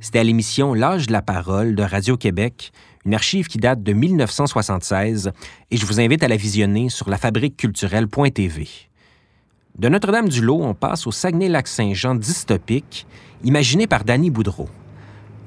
C'était 0.00 0.20
à 0.20 0.24
l'émission 0.24 0.72
L'âge 0.72 1.06
de 1.06 1.12
la 1.12 1.20
parole 1.20 1.74
de 1.74 1.82
Radio-Québec, 1.82 2.72
une 3.06 3.14
archive 3.14 3.46
qui 3.46 3.58
date 3.58 3.82
de 3.82 3.92
1976 3.92 5.30
et 5.70 5.76
je 5.76 5.86
vous 5.86 6.00
invite 6.00 6.24
à 6.24 6.28
la 6.28 6.36
visionner 6.36 6.88
sur 6.88 7.08
lafabriqueculturelle.tv. 7.08 8.68
De 9.78 9.88
Notre-Dame-du-Lot, 9.88 10.60
on 10.62 10.74
passe 10.74 11.06
au 11.06 11.12
Saguenay-Lac-Saint-Jean 11.12 12.16
dystopique, 12.16 13.06
imaginé 13.44 13.86
par 13.86 14.04
Danny 14.04 14.30
Boudreau. 14.30 14.68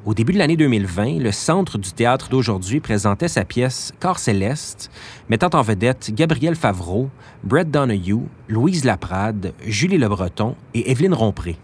Au 0.05 0.13
début 0.13 0.31
de 0.31 0.37
l'année 0.37 0.55
2020, 0.55 1.19
le 1.19 1.33
Centre 1.33 1.77
du 1.77 1.91
théâtre 1.91 2.29
d'aujourd'hui 2.29 2.79
présentait 2.79 3.27
sa 3.27 3.43
pièce 3.43 3.91
Corps 3.99 4.19
céleste, 4.19 4.89
mettant 5.27 5.49
en 5.53 5.61
vedette 5.61 6.11
Gabriel 6.13 6.55
Favreau, 6.55 7.09
Brett 7.43 7.69
Donahue, 7.69 8.23
Louise 8.47 8.85
Laprade, 8.85 9.53
Julie 9.65 9.97
Le 9.97 10.07
Breton 10.07 10.55
et 10.73 10.91
Evelyne 10.91 11.13
Rompré. 11.13 11.57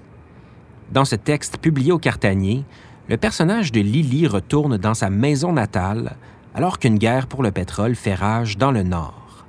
Dans 0.92 1.06
ce 1.06 1.16
texte 1.16 1.58
publié 1.58 1.94
au 1.94 2.00
Cartanier, 2.00 2.66
le 3.08 3.18
personnage 3.18 3.72
de 3.72 3.82
Lily 3.82 4.28
retourne 4.28 4.78
dans 4.78 4.94
sa 4.94 5.10
maison 5.10 5.54
natale 5.54 6.16
alors 6.56 6.80
qu'une 6.80 6.98
guerre 6.98 7.28
pour 7.28 7.44
le 7.44 7.52
pétrole 7.52 7.96
fait 7.96 8.16
rage 8.16 8.58
dans 8.58 8.72
le 8.72 8.84
Nord. 8.84 9.46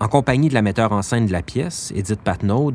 En 0.00 0.08
compagnie 0.08 0.48
de 0.48 0.54
la 0.54 0.62
metteur 0.62 0.92
en 0.92 1.00
scène 1.00 1.26
de 1.26 1.32
la 1.32 1.42
pièce, 1.42 1.92
Edith 1.94 2.20
Patnaud, 2.20 2.72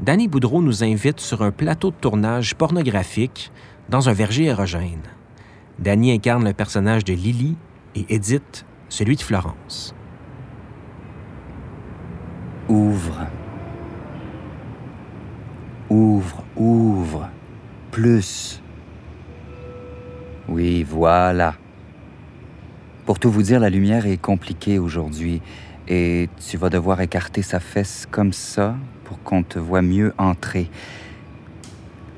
Danny 0.00 0.28
Boudreau 0.28 0.60
nous 0.60 0.82
invite 0.82 1.20
sur 1.20 1.42
un 1.42 1.52
plateau 1.52 1.90
de 1.90 1.96
tournage 1.96 2.56
pornographique 2.56 3.52
dans 3.88 4.08
un 4.08 4.12
verger 4.12 4.46
érogène. 4.46 5.02
Danny 5.78 6.12
incarne 6.12 6.44
le 6.44 6.52
personnage 6.52 7.04
de 7.04 7.12
Lily 7.12 7.56
et 7.94 8.06
Edith 8.08 8.66
celui 8.88 9.16
de 9.16 9.22
Florence. 9.22 9.94
Ouvre. 12.68 13.26
Ouvre, 15.88 16.44
ouvre. 16.56 17.28
Plus. 17.90 18.63
Oui, 20.48 20.82
voilà. 20.82 21.54
Pour 23.06 23.18
tout 23.18 23.30
vous 23.30 23.42
dire, 23.42 23.60
la 23.60 23.70
lumière 23.70 24.06
est 24.06 24.16
compliquée 24.16 24.78
aujourd'hui 24.78 25.40
et 25.88 26.28
tu 26.48 26.56
vas 26.56 26.70
devoir 26.70 27.00
écarter 27.00 27.42
sa 27.42 27.60
fesse 27.60 28.06
comme 28.10 28.32
ça 28.32 28.74
pour 29.04 29.22
qu'on 29.22 29.42
te 29.42 29.58
voit 29.58 29.82
mieux 29.82 30.14
entrer. 30.18 30.70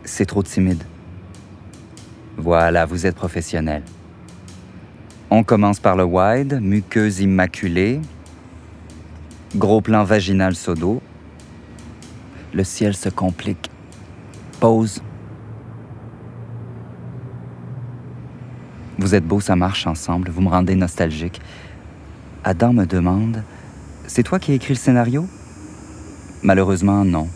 C'est 0.05 0.27
trop 0.27 0.43
timide. 0.43 0.83
Voilà, 2.37 2.85
vous 2.85 3.07
êtes 3.07 3.17
professionnel. 3.17 3.83
On 5.31 5.43
commence 5.43 5.81
par 5.81 5.97
le 5.97 6.05
wide, 6.05 6.61
muqueuse 6.61 7.21
immaculée, 7.21 8.01
gros 9.57 9.81
plan 9.81 10.05
vaginal 10.05 10.55
sodo. 10.55 11.03
Le 12.53 12.63
ciel 12.63 12.95
se 12.95 13.09
complique. 13.09 13.71
Pause. 14.61 15.03
Vous 19.07 19.15
êtes 19.15 19.25
beau, 19.25 19.39
ça 19.39 19.55
marche 19.55 19.87
ensemble, 19.87 20.31
vous 20.31 20.41
me 20.41 20.49
rendez 20.49 20.75
nostalgique. 20.75 21.41
Adam 22.43 22.73
me 22.73 22.87
demande 22.87 23.45
C'est 24.09 24.25
toi 24.25 24.41
qui 24.41 24.51
as 24.51 24.57
écrit 24.57 24.75
le 24.75 24.81
scénario? 24.81 25.29
Malheureusement, 26.43 27.05
non. 27.05 27.29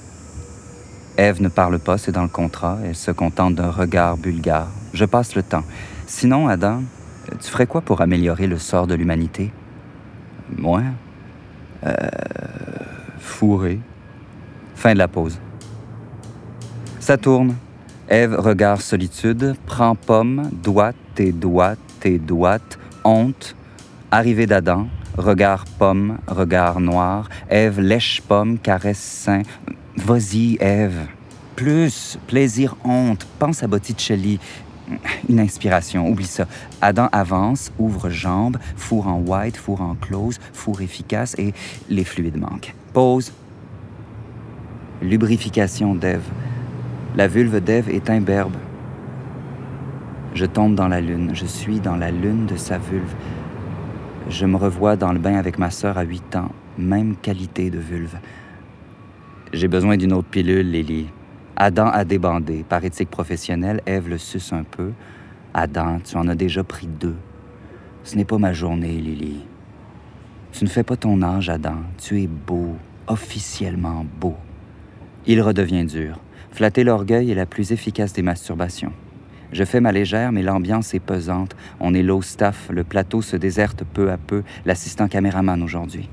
Ève 1.17 1.41
ne 1.41 1.47
parle 1.47 1.79
pas, 1.79 1.97
c'est 1.97 2.11
dans 2.11 2.25
le 2.25 2.29
contrat. 2.29 2.79
Elle 2.85 2.97
se 2.97 3.13
contente 3.13 3.55
d'un 3.55 3.71
regard 3.71 4.17
bulgare. 4.17 4.67
Je 4.95 5.05
passe 5.05 5.37
le 5.37 5.45
temps. 5.45 5.63
Sinon, 6.09 6.49
Adam, 6.49 6.83
tu 7.41 7.49
ferais 7.49 7.69
quoi 7.69 7.83
pour 7.83 8.01
améliorer 8.01 8.49
le 8.49 8.59
sort 8.59 8.89
de 8.89 8.95
l'humanité? 8.95 9.53
Moi? 10.59 10.83
Euh, 11.87 11.95
fourré. 13.21 13.79
Fin 14.75 14.95
de 14.95 14.99
la 14.99 15.07
pause. 15.07 15.39
Ça 16.99 17.17
tourne. 17.17 17.55
Ève, 18.09 18.35
regard 18.41 18.83
solitude, 18.83 19.55
prend 19.67 19.95
pomme, 19.95 20.51
doigt 20.65 20.95
et 21.21 21.33
doigt 21.33 21.77
et 22.05 22.19
doigt, 22.19 22.59
honte. 23.05 23.55
Arrivée 24.11 24.47
d'Adam, 24.47 24.89
regard 25.17 25.65
pomme, 25.79 26.19
regard 26.27 26.81
noir. 26.81 27.29
Ève, 27.49 27.81
lèche 27.81 28.21
pomme, 28.23 28.59
caresse 28.59 28.99
sein. 28.99 29.43
Vas-y, 29.97 30.57
Ève. 30.61 31.07
Plus, 31.55 32.19
plaisir, 32.27 32.77
honte. 32.85 33.27
Pense 33.39 33.63
à 33.63 33.69
Botticelli. 33.69 34.41
Une 35.29 35.39
inspiration, 35.39 36.09
oublie 36.09 36.27
ça. 36.27 36.47
Adam 36.81 37.09
avance, 37.13 37.71
ouvre 37.79 38.11
jambes, 38.11 38.57
four 38.75 39.07
en 39.07 39.19
white, 39.21 39.57
four 39.57 39.81
en 39.81 39.95
close, 39.95 40.41
four 40.53 40.81
efficace 40.81 41.37
et 41.39 41.55
les 41.89 42.05
fluides 42.05 42.39
manquent. 42.39 42.75
Pause. 42.93 43.33
Lubrification 45.01 45.95
d'Ève. 45.95 46.25
La 47.15 47.29
vulve 47.29 47.61
d'Ève 47.61 47.89
est 47.89 48.11
imberbe. 48.11 48.57
Je 50.35 50.47
tombe 50.47 50.75
dans 50.75 50.89
la 50.89 51.01
lune. 51.01 51.31
Je 51.35 51.45
suis 51.45 51.81
dans 51.81 51.97
la 51.97 52.11
lune 52.11 52.47
de 52.47 52.57
sa 52.57 52.79
vulve. 52.79 53.15
Je 54.29 54.47
me 54.47 54.57
revois 54.57 54.97
dans 54.97 55.13
le 55.13 55.19
bain 55.19 55.35
avec 55.35 55.59
ma 55.59 55.71
sœur 55.71 55.99
à 55.99 56.03
8 56.03 56.37
ans. 56.37 56.53
Même 56.79 57.17
qualité 57.17 57.71
de 57.71 57.79
vulve. 57.79 58.17
J'ai 59.53 59.67
besoin 59.67 59.97
d'une 59.97 60.13
autre 60.13 60.29
pilule, 60.29 60.71
Lily. 60.71 61.09
Adam 61.57 61.89
a 61.89 62.05
débandé. 62.05 62.65
Par 62.69 62.85
éthique 62.85 63.11
professionnelle, 63.11 63.81
Ève 63.87 64.09
le 64.09 64.19
suce 64.19 64.53
un 64.53 64.63
peu. 64.63 64.93
Adam, 65.53 65.99
tu 65.99 66.17
en 66.17 66.29
as 66.29 66.37
déjà 66.37 66.63
pris 66.63 66.87
deux. 66.87 67.17
Ce 68.05 68.17
n'est 68.17 68.25
pas 68.25 68.39
ma 68.39 68.53
journée, 68.53 69.01
Lily. 69.01 69.41
Tu 70.53 70.65
ne 70.65 70.69
fais 70.69 70.85
pas 70.85 70.97
ton 70.97 71.21
âge, 71.23 71.49
Adam. 71.49 71.79
Tu 71.99 72.23
es 72.23 72.29
beau, 72.29 72.77
officiellement 73.09 74.07
beau. 74.21 74.37
Il 75.27 75.43
redevient 75.43 75.85
dur. 75.85 76.21
Flatter 76.53 76.85
l'orgueil 76.85 77.31
est 77.31 77.35
la 77.35 77.47
plus 77.47 77.73
efficace 77.73 78.13
des 78.13 78.23
masturbations. 78.23 78.93
Je 79.53 79.65
fais 79.65 79.81
ma 79.81 79.93
légère, 79.93 80.33
mais 80.33 80.43
l'ambiance 80.43 80.95
est 80.95 81.01
pesante. 81.01 81.57
On 81.81 81.95
est 81.95 82.03
low 82.03 82.23
staff, 82.23 82.69
le 82.71 82.85
plateau 82.85 83.23
se 83.23 83.37
déserte 83.37 83.85
peu 83.85 84.11
à 84.11 84.17
peu, 84.17 84.43
l'assistant 84.65 85.09
caméraman 85.09 85.63
aujourd'hui. 85.63 86.09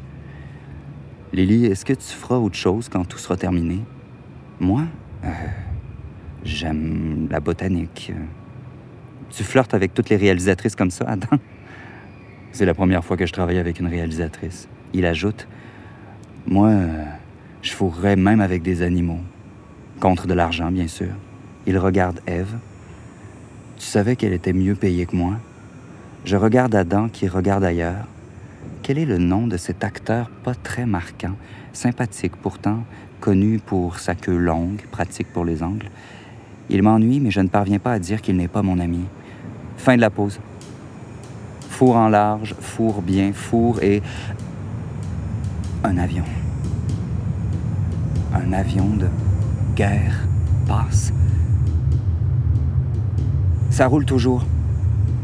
Lily, 1.33 1.65
est-ce 1.65 1.85
que 1.85 1.93
tu 1.93 2.07
feras 2.07 2.37
autre 2.37 2.55
chose 2.55 2.89
quand 2.89 3.05
tout 3.05 3.17
sera 3.17 3.37
terminé? 3.37 3.79
Moi? 4.59 4.83
Euh, 5.23 5.29
J'aime 6.43 7.27
la 7.29 7.39
botanique. 7.39 8.13
Tu 9.29 9.43
flirtes 9.43 9.73
avec 9.73 9.93
toutes 9.93 10.09
les 10.09 10.15
réalisatrices 10.15 10.75
comme 10.75 10.91
ça, 10.91 11.05
Adam? 11.05 11.37
C'est 12.53 12.65
la 12.65 12.73
première 12.73 13.03
fois 13.03 13.17
que 13.17 13.25
je 13.25 13.33
travaille 13.33 13.57
avec 13.57 13.79
une 13.79 13.87
réalisatrice. 13.87 14.69
Il 14.93 15.05
ajoute 15.05 15.47
Moi, 16.45 16.71
je 17.61 17.71
fourrerais 17.73 18.15
même 18.15 18.39
avec 18.39 18.63
des 18.63 18.81
animaux. 18.81 19.19
Contre 19.99 20.25
de 20.25 20.33
l'argent, 20.33 20.71
bien 20.71 20.87
sûr. 20.87 21.13
Il 21.65 21.77
regarde 21.77 22.21
Eve. 22.25 22.55
Tu 23.77 23.85
savais 23.85 24.15
qu'elle 24.15 24.33
était 24.33 24.53
mieux 24.53 24.75
payée 24.75 25.05
que 25.05 25.15
moi? 25.15 25.35
Je 26.25 26.35
regarde 26.35 26.73
Adam 26.73 27.09
qui 27.09 27.27
regarde 27.27 27.63
ailleurs. 27.63 28.05
Quel 28.81 28.97
est 28.97 29.05
le 29.05 29.17
nom 29.17 29.47
de 29.47 29.55
cet 29.55 29.83
acteur 29.83 30.29
pas 30.43 30.55
très 30.55 30.85
marquant, 30.85 31.35
sympathique 31.73 32.35
pourtant, 32.35 32.83
connu 33.21 33.59
pour 33.59 33.99
sa 33.99 34.15
queue 34.15 34.35
longue, 34.35 34.81
pratique 34.89 35.27
pour 35.31 35.45
les 35.45 35.61
angles? 35.61 35.89
Il 36.69 36.81
m'ennuie, 36.83 37.19
mais 37.19 37.31
je 37.31 37.39
ne 37.39 37.47
parviens 37.47 37.79
pas 37.79 37.93
à 37.93 37.99
dire 37.99 38.21
qu'il 38.21 38.35
n'est 38.35 38.47
pas 38.47 38.63
mon 38.63 38.79
ami. 38.79 39.05
Fin 39.77 39.95
de 39.95 40.01
la 40.01 40.09
pause. 40.09 40.39
Four 41.69 41.95
en 41.97 42.09
large, 42.09 42.55
four 42.59 43.01
bien, 43.01 43.31
four 43.31 43.81
et... 43.83 44.01
Un 45.83 45.97
avion. 45.97 46.25
Un 48.33 48.53
avion 48.53 48.87
de 48.95 49.07
guerre 49.75 50.27
passe. 50.67 51.13
Ça 53.69 53.87
roule 53.87 54.05
toujours. 54.05 54.45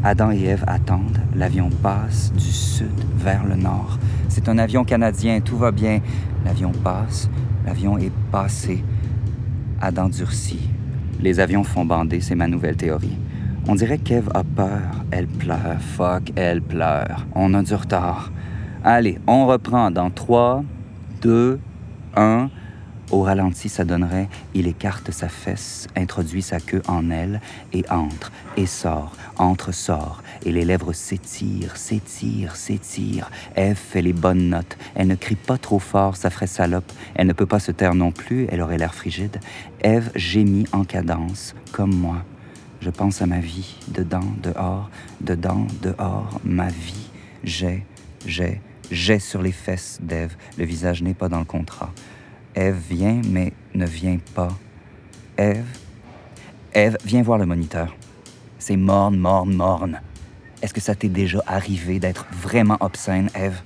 Adam 0.02 0.30
et 0.30 0.42
Ève 0.44 0.64
attendent. 0.66 1.18
L'avion 1.34 1.70
passe 1.70 2.32
du 2.32 2.52
sud 2.52 2.92
vers 3.16 3.44
le 3.44 3.56
nord. 3.56 3.98
C'est 4.28 4.48
un 4.48 4.58
avion 4.58 4.84
canadien, 4.84 5.40
tout 5.40 5.56
va 5.56 5.72
bien. 5.72 6.00
L'avion 6.44 6.72
passe, 6.72 7.30
l'avion 7.66 7.98
est 7.98 8.12
passé. 8.30 8.84
Adam 9.80 10.08
durcit. 10.08 10.68
Les 11.20 11.40
avions 11.40 11.64
font 11.64 11.84
bander, 11.84 12.20
c'est 12.20 12.34
ma 12.34 12.46
nouvelle 12.46 12.76
théorie. 12.76 13.16
On 13.66 13.74
dirait 13.74 13.98
qu'Ève 13.98 14.28
a 14.34 14.44
peur. 14.44 15.04
Elle 15.10 15.26
pleure. 15.26 15.80
Fuck, 15.80 16.32
elle 16.36 16.60
pleure. 16.60 17.26
On 17.34 17.54
a 17.54 17.62
du 17.62 17.74
retard. 17.74 18.30
Allez, 18.84 19.18
on 19.26 19.46
reprend 19.46 19.90
dans 19.90 20.10
3, 20.10 20.62
2, 21.22 21.58
1. 22.14 22.50
Au 23.10 23.22
ralenti, 23.22 23.68
ça 23.68 23.84
donnerait 23.84 24.28
il 24.54 24.66
écarte 24.66 25.10
sa 25.10 25.28
fesse, 25.28 25.86
introduit 25.96 26.42
sa 26.42 26.58
queue 26.58 26.82
en 26.88 27.10
elle 27.10 27.40
et 27.72 27.84
entre 27.90 28.32
et 28.56 28.66
sort, 28.66 29.12
entre 29.36 29.72
sort, 29.72 30.22
et 30.44 30.52
les 30.52 30.64
lèvres 30.64 30.92
s'étirent, 30.92 31.76
s'étirent, 31.76 32.56
s'étirent. 32.56 33.30
Ève 33.56 33.76
fait 33.76 34.02
les 34.02 34.12
bonnes 34.12 34.48
notes. 34.48 34.78
Elle 34.94 35.08
ne 35.08 35.14
crie 35.14 35.36
pas 35.36 35.58
trop 35.58 35.78
fort, 35.78 36.16
ça 36.16 36.30
ferait 36.30 36.46
salope. 36.46 36.90
Elle 37.14 37.26
ne 37.26 37.32
peut 37.32 37.46
pas 37.46 37.60
se 37.60 37.72
taire 37.72 37.94
non 37.94 38.10
plus, 38.10 38.46
elle 38.50 38.62
aurait 38.62 38.78
l'air 38.78 38.94
frigide. 38.94 39.38
Ève 39.80 40.10
gémit 40.14 40.66
en 40.72 40.84
cadence, 40.84 41.54
comme 41.72 41.94
moi. 41.94 42.24
Je 42.80 42.90
pense 42.90 43.22
à 43.22 43.26
ma 43.26 43.38
vie, 43.38 43.76
dedans, 43.88 44.34
dehors, 44.42 44.90
dedans, 45.20 45.66
dehors, 45.82 46.40
ma 46.44 46.68
vie. 46.68 47.10
J'ai, 47.42 47.84
j'ai, 48.26 48.60
j'ai 48.90 49.18
sur 49.18 49.42
les 49.42 49.52
fesses 49.52 49.98
d'Ève. 50.02 50.36
Le 50.58 50.64
visage 50.64 51.02
n'est 51.02 51.14
pas 51.14 51.28
dans 51.28 51.38
le 51.38 51.44
contrat. 51.44 51.92
Ève 52.54 52.78
vient, 52.88 53.20
mais 53.28 53.52
ne 53.74 53.84
vient 53.84 54.18
pas. 54.34 54.52
Ève, 55.36 55.66
Ève, 56.72 56.96
viens 57.04 57.22
voir 57.22 57.38
le 57.38 57.46
moniteur. 57.46 57.94
C'est 58.60 58.76
morne, 58.76 59.16
morne, 59.16 59.54
morne. 59.54 60.00
Est-ce 60.62 60.72
que 60.72 60.80
ça 60.80 60.94
t'est 60.94 61.08
déjà 61.08 61.42
arrivé 61.46 61.98
d'être 61.98 62.26
vraiment 62.32 62.76
obscène, 62.78 63.28
Ève? 63.34 63.60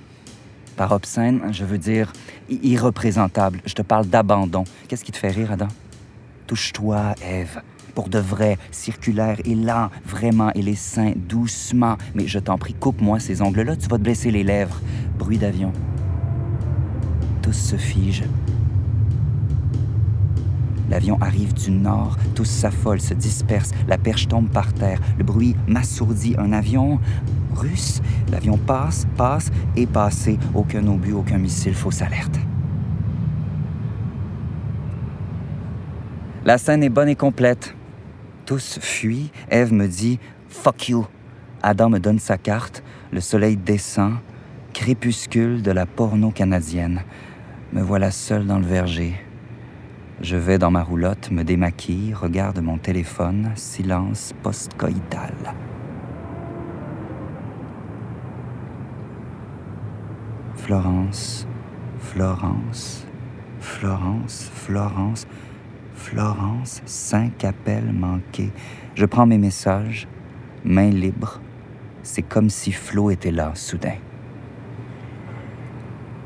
Par 0.75 0.91
obscène, 0.91 1.51
je 1.51 1.65
veux 1.65 1.77
dire 1.77 2.11
irreprésentable. 2.49 3.61
Je 3.65 3.75
te 3.75 3.83
parle 3.83 4.07
d'abandon. 4.07 4.63
Qu'est-ce 4.87 5.03
qui 5.03 5.11
te 5.11 5.17
fait 5.17 5.29
rire, 5.29 5.51
Adam? 5.51 5.67
Touche-toi, 6.47 7.13
Ève. 7.23 7.61
Pour 7.93 8.09
de 8.09 8.19
vrai, 8.19 8.57
circulaire 8.71 9.37
et 9.45 9.53
lent, 9.55 9.89
vraiment, 10.03 10.51
et 10.53 10.63
les 10.63 10.75
seins, 10.75 11.13
doucement. 11.15 11.97
Mais 12.15 12.27
je 12.27 12.39
t'en 12.39 12.57
prie, 12.57 12.73
coupe-moi 12.73 13.19
ces 13.19 13.41
ongles-là, 13.43 13.75
tu 13.75 13.87
vas 13.87 13.97
te 13.97 14.03
blesser 14.03 14.31
les 14.31 14.43
lèvres. 14.43 14.81
Bruit 15.17 15.37
d'avion. 15.37 15.73
Tous 17.43 17.53
se 17.53 17.75
figent. 17.75 18.23
L'avion 20.89 21.17
arrive 21.21 21.53
du 21.53 21.71
nord, 21.71 22.17
tous 22.33 22.45
s'affolent, 22.45 23.01
se 23.01 23.13
dispersent, 23.13 23.71
la 23.87 23.97
perche 23.97 24.27
tombe 24.27 24.49
par 24.49 24.73
terre, 24.73 24.99
le 25.17 25.23
bruit 25.23 25.55
m'assourdit. 25.67 26.35
Un 26.37 26.51
avion 26.51 26.99
russe, 27.55 28.01
l'avion 28.31 28.57
passe, 28.57 29.05
passe 29.15 29.51
et 29.75 29.85
passé. 29.85 30.39
Aucun 30.55 30.85
obus, 30.87 31.13
aucun 31.13 31.37
missile, 31.37 31.75
fausse 31.75 32.01
alerte. 32.01 32.39
La 36.45 36.57
scène 36.57 36.83
est 36.83 36.89
bonne 36.89 37.09
et 37.09 37.15
complète. 37.15 37.75
Tous 38.45 38.79
fuient. 38.81 39.29
Ève 39.51 39.71
me 39.71 39.87
dit 39.87 40.19
Fuck 40.47 40.89
you. 40.89 41.05
Adam 41.61 41.89
me 41.89 41.99
donne 41.99 42.17
sa 42.17 42.37
carte. 42.37 42.81
Le 43.11 43.19
soleil 43.19 43.57
descend. 43.57 44.13
Crépuscule 44.73 45.61
de 45.61 45.71
la 45.71 45.85
porno 45.85 46.31
canadienne. 46.31 47.01
Me 47.73 47.81
voilà 47.81 48.09
seul 48.09 48.47
dans 48.47 48.57
le 48.57 48.65
verger. 48.65 49.28
Je 50.21 50.35
vais 50.35 50.57
dans 50.57 50.69
ma 50.69 50.83
roulotte, 50.83 51.31
me 51.31 51.43
démaquille, 51.43 52.13
regarde 52.13 52.59
mon 52.59 52.77
téléphone, 52.77 53.51
silence 53.55 54.33
post-coïtal. 54.43 55.33
Florence, 60.55 61.47
Florence, 61.99 63.07
Florence, 63.61 64.51
Florence, 64.53 65.25
Florence, 65.93 66.81
cinq 66.85 67.45
appels 67.45 67.93
manqués. 67.93 68.51
Je 68.95 69.05
prends 69.05 69.25
mes 69.25 69.37
messages, 69.37 70.05
main 70.65 70.89
libre. 70.89 71.39
C'est 72.03 72.23
comme 72.23 72.49
si 72.49 72.73
Flo 72.73 73.09
était 73.09 73.31
là, 73.31 73.51
soudain. 73.55 73.95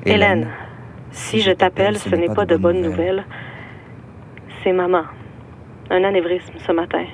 Hélène, 0.03 0.47
si 1.11 1.41
je 1.41 1.51
t'appelle, 1.51 1.99
ce 1.99 2.09
n'est 2.09 2.33
pas 2.33 2.45
de 2.45 2.57
bonnes 2.57 2.81
nouvelles. 2.81 3.23
C'est 4.63 4.73
maman. 4.73 5.03
Un 5.89 6.03
anévrisme 6.03 6.53
ce 6.57 6.71
matin. 6.71 7.05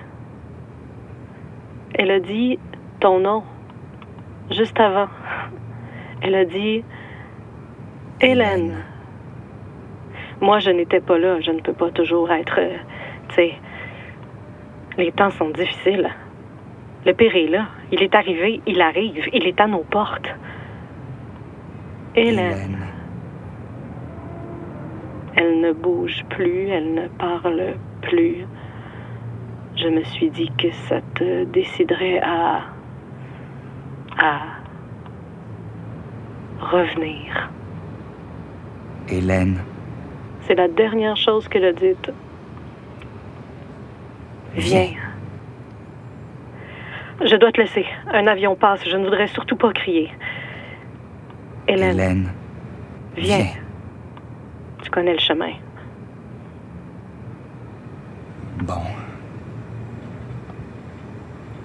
Elle 1.95 2.11
a 2.11 2.19
dit 2.19 2.59
ton 2.99 3.19
nom, 3.19 3.43
juste 4.51 4.79
avant. 4.79 5.07
Elle 6.21 6.35
a 6.35 6.45
dit 6.45 6.83
Hélène. 8.21 8.83
Moi, 10.41 10.59
je 10.59 10.69
n'étais 10.71 10.99
pas 11.01 11.17
là. 11.17 11.41
Je 11.41 11.51
ne 11.51 11.59
peux 11.61 11.73
pas 11.73 11.89
toujours 11.91 12.31
être. 12.31 12.59
euh, 12.59 12.77
tu 13.29 13.35
sais. 13.35 13.53
Les 14.97 15.11
temps 15.11 15.31
sont 15.31 15.49
difficiles. 15.49 16.09
Le 17.05 17.13
pire 17.13 17.35
est 17.35 17.47
là. 17.47 17.67
Il 17.91 18.03
est 18.03 18.13
arrivé, 18.13 18.61
il 18.67 18.81
arrive, 18.81 19.27
il 19.33 19.47
est 19.47 19.59
à 19.59 19.67
nos 19.67 19.83
portes. 19.83 20.29
Hélène, 22.15 22.77
elle 25.39 25.61
ne 25.61 25.71
bouge 25.71 26.25
plus, 26.29 26.67
elle 26.67 26.93
ne 26.93 27.07
parle 27.07 27.75
plus. 28.01 28.45
Je 29.77 29.87
me 29.87 30.03
suis 30.03 30.29
dit 30.29 30.51
que 30.57 30.69
ça 30.71 30.99
te 31.15 31.45
déciderait 31.45 32.19
à. 32.21 32.63
à. 34.17 34.41
revenir. 36.59 37.49
Hélène, 39.07 39.59
C'est 40.41 40.55
la 40.55 40.67
dernière 40.67 41.15
chose 41.15 41.47
qu'elle 41.47 41.65
a 41.65 41.71
dite. 41.73 42.11
Viens. 44.55 44.91
Je 47.23 47.35
dois 47.37 47.51
te 47.53 47.61
laisser. 47.61 47.85
Un 48.11 48.27
avion 48.27 48.55
passe. 48.55 48.87
Je 48.87 48.97
ne 48.97 49.05
voudrais 49.05 49.27
surtout 49.27 49.55
pas 49.55 49.71
crier. 49.71 50.11
Hélène, 51.67 51.91
Hélène, 51.95 52.29
viens. 53.15 53.37
viens. 53.37 53.68
Tu 54.89 54.93
connais 54.95 55.13
le 55.13 55.19
chemin. 55.19 55.51
Bon. 58.63 58.81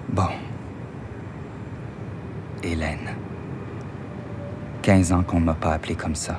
Bon. 0.09 0.29
Hélène. 2.61 3.15
15 4.83 5.11
ans 5.11 5.23
qu'on 5.23 5.39
ne 5.39 5.45
m'a 5.45 5.55
pas 5.55 5.73
appelé 5.73 5.95
comme 5.95 6.13
ça. 6.13 6.37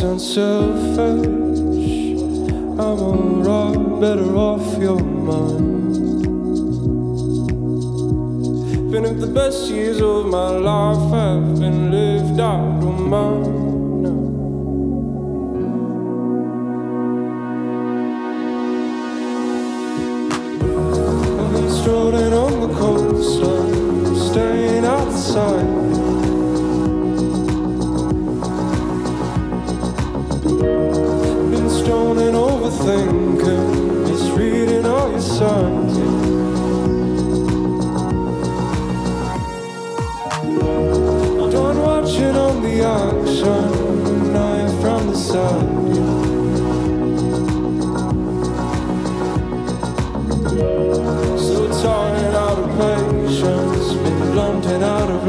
Though 0.00 0.14
I 0.14 0.16
sound 0.16 0.20
selfish, 0.20 2.20
I'm 2.78 2.80
alright, 2.80 4.00
better 4.00 4.36
off 4.36 4.78
your 4.78 4.98
mind. 4.98 5.70
Been 8.90 9.04
if 9.04 9.20
the 9.20 9.26
best 9.26 9.70
years 9.70 10.00
of 10.00 10.26
my 10.26 10.48
life 10.48 11.12
have 11.12 11.60
been 11.60 11.90
lived. 11.90 12.40
I've 12.40 12.80
been 21.52 21.70
strolling 21.70 22.32
on 22.32 22.60
the 22.60 22.68
coastline, 22.78 24.16
staying 24.16 24.84
outside. 24.84 25.69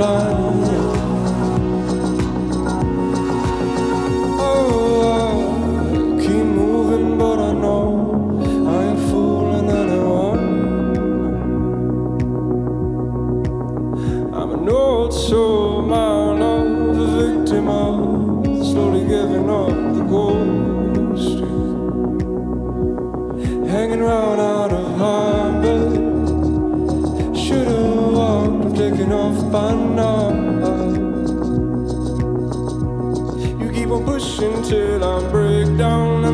blood 0.01 0.61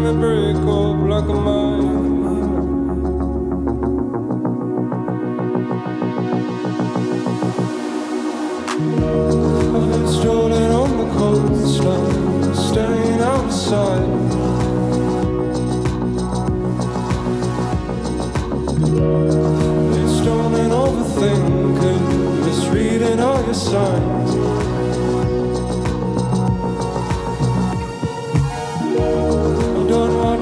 a 0.08 0.14
brick 0.14 0.56
or 0.66 0.96
mine. 1.42 2.08
Strolling 10.08 10.72
on 10.72 10.98
the 10.98 11.08
coastline, 11.18 12.56
staring 12.56 13.22
outside. 13.22 14.08
It's 19.98 20.14
strolling 20.20 20.72
over 20.72 21.04
thinking, 21.20 22.46
misreading 22.46 23.20
all 23.20 23.44
your 23.44 23.54
signs. 23.54 24.17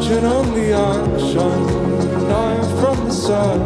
On 0.05 0.53
the 0.53 0.71
action, 0.71 1.57
dying 2.29 2.77
from 2.79 2.97
the 3.05 3.11
sun. 3.11 3.59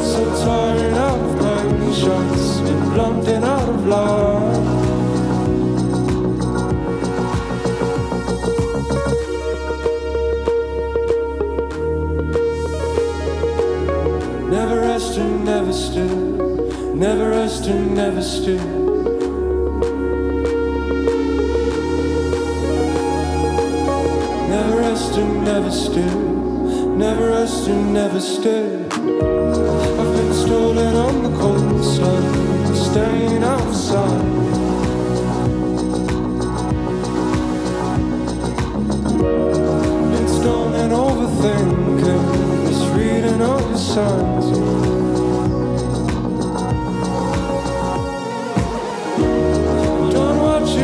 So 0.00 0.20
tired 0.44 0.94
of 0.94 1.20
patience 1.40 2.58
and 2.58 2.92
plumped 2.92 3.28
in 3.28 3.42
out 3.42 3.68
of 3.68 3.86
love. 3.86 4.64
Never 14.48 14.80
rested, 14.80 15.40
never 15.44 15.72
still, 15.72 16.94
never 16.94 17.30
rested, 17.30 17.90
never 17.90 18.22
still. 18.22 18.89
Never 25.60 25.72
still. 25.72 26.96
Never 26.96 27.30
resting, 27.30 27.92
never 27.92 28.20
still. 28.20 28.84
I've 28.92 30.12
been 30.16 30.32
stolen 30.32 30.94
on 30.96 31.22
the 31.22 31.30
coastline, 31.38 32.74
staying 32.74 33.44
outside. 33.44 34.22
Been 40.12 40.28
stolen, 40.28 40.90
overthinking, 40.92 42.64
misreading 42.64 43.42
all 43.42 43.60
your 43.60 43.76
signs. 43.76 44.58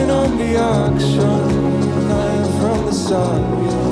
On 0.08 0.38
the 0.38 0.56
auction, 0.56 2.10
I 2.10 2.44
from 2.58 2.86
the 2.86 2.92
side. 2.92 3.85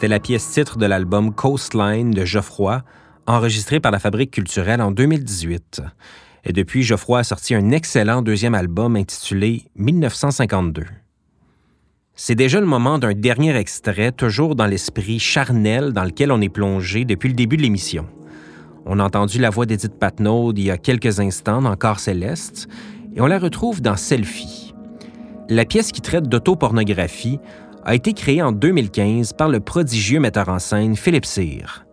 C'était 0.00 0.08
la 0.08 0.18
pièce 0.18 0.50
titre 0.50 0.78
de 0.78 0.86
l'album 0.86 1.34
Coastline 1.34 2.10
de 2.12 2.24
Geoffroy, 2.24 2.82
enregistré 3.26 3.80
par 3.80 3.92
la 3.92 3.98
Fabrique 3.98 4.30
culturelle 4.30 4.80
en 4.80 4.92
2018. 4.92 5.82
Et 6.44 6.54
depuis, 6.54 6.82
Geoffroy 6.82 7.18
a 7.18 7.22
sorti 7.22 7.54
un 7.54 7.70
excellent 7.70 8.22
deuxième 8.22 8.54
album 8.54 8.96
intitulé 8.96 9.64
1952. 9.76 10.84
C'est 12.14 12.34
déjà 12.34 12.60
le 12.60 12.66
moment 12.66 12.98
d'un 12.98 13.12
dernier 13.12 13.54
extrait, 13.54 14.10
toujours 14.10 14.56
dans 14.56 14.64
l'esprit 14.64 15.18
charnel 15.18 15.92
dans 15.92 16.04
lequel 16.04 16.32
on 16.32 16.40
est 16.40 16.48
plongé 16.48 17.04
depuis 17.04 17.28
le 17.28 17.34
début 17.34 17.58
de 17.58 17.62
l'émission. 17.62 18.06
On 18.86 19.00
a 19.00 19.04
entendu 19.04 19.38
la 19.38 19.50
voix 19.50 19.66
d'Edith 19.66 19.98
Patnaud 19.98 20.54
il 20.56 20.64
y 20.64 20.70
a 20.70 20.78
quelques 20.78 21.20
instants 21.20 21.60
dans 21.60 21.76
Corps 21.76 22.00
céleste, 22.00 22.68
et 23.14 23.20
on 23.20 23.26
la 23.26 23.38
retrouve 23.38 23.82
dans 23.82 23.96
Selfie. 23.96 24.72
La 25.50 25.66
pièce 25.66 25.92
qui 25.92 26.00
traite 26.00 26.26
d'autopornographie 26.26 27.38
a 27.84 27.94
été 27.94 28.12
créée 28.12 28.42
en 28.42 28.52
2015 28.52 29.32
par 29.32 29.48
le 29.48 29.60
prodigieux 29.60 30.20
metteur 30.20 30.48
en 30.48 30.58
scène 30.58 30.96
Philippe 30.96 31.26
Cyr. 31.26 31.86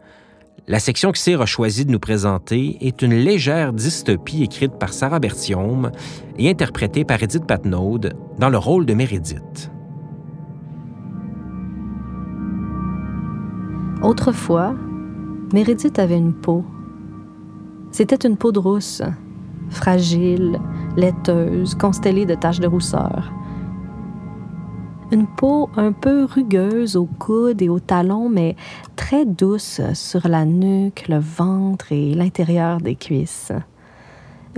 La 0.67 0.79
section 0.79 1.13
que 1.13 1.17
Cyr 1.17 1.41
a 1.41 1.45
choisi 1.45 1.85
de 1.85 1.91
nous 1.91 1.99
présenter 1.99 2.77
est 2.81 3.01
une 3.01 3.13
légère 3.13 3.71
dystopie 3.71 4.43
écrite 4.43 4.73
par 4.73 4.91
Sarah 4.91 5.19
Bertium 5.19 5.91
et 6.37 6.49
interprétée 6.49 7.05
par 7.05 7.23
Edith 7.23 7.45
Patnaud 7.45 7.99
dans 8.37 8.49
le 8.49 8.57
rôle 8.57 8.85
de 8.85 8.93
Mérédith. 8.93 9.71
Autrefois, 14.03 14.75
Mérédith 15.53 15.99
avait 15.99 16.17
une 16.17 16.33
peau. 16.33 16.65
C'était 17.91 18.27
une 18.27 18.35
peau 18.35 18.51
de 18.51 18.59
rousse, 18.59 19.01
fragile, 19.69 20.59
laiteuse, 20.97 21.75
constellée 21.75 22.25
de 22.25 22.35
taches 22.35 22.59
de 22.59 22.67
rousseur. 22.67 23.31
Une 25.09 25.25
peau 25.25 25.69
un 25.77 25.93
peu 25.93 26.25
rugueuse 26.25 26.97
au 26.97 27.05
coude 27.05 27.61
et 27.61 27.69
au 27.69 27.79
talon, 27.79 28.27
mais 28.27 28.57
très 28.97 29.25
douce 29.25 29.79
sur 29.93 30.27
la 30.27 30.43
nuque, 30.43 31.07
le 31.07 31.17
ventre 31.17 31.93
et 31.93 32.13
l'intérieur 32.13 32.81
des 32.81 32.95
cuisses. 32.95 33.53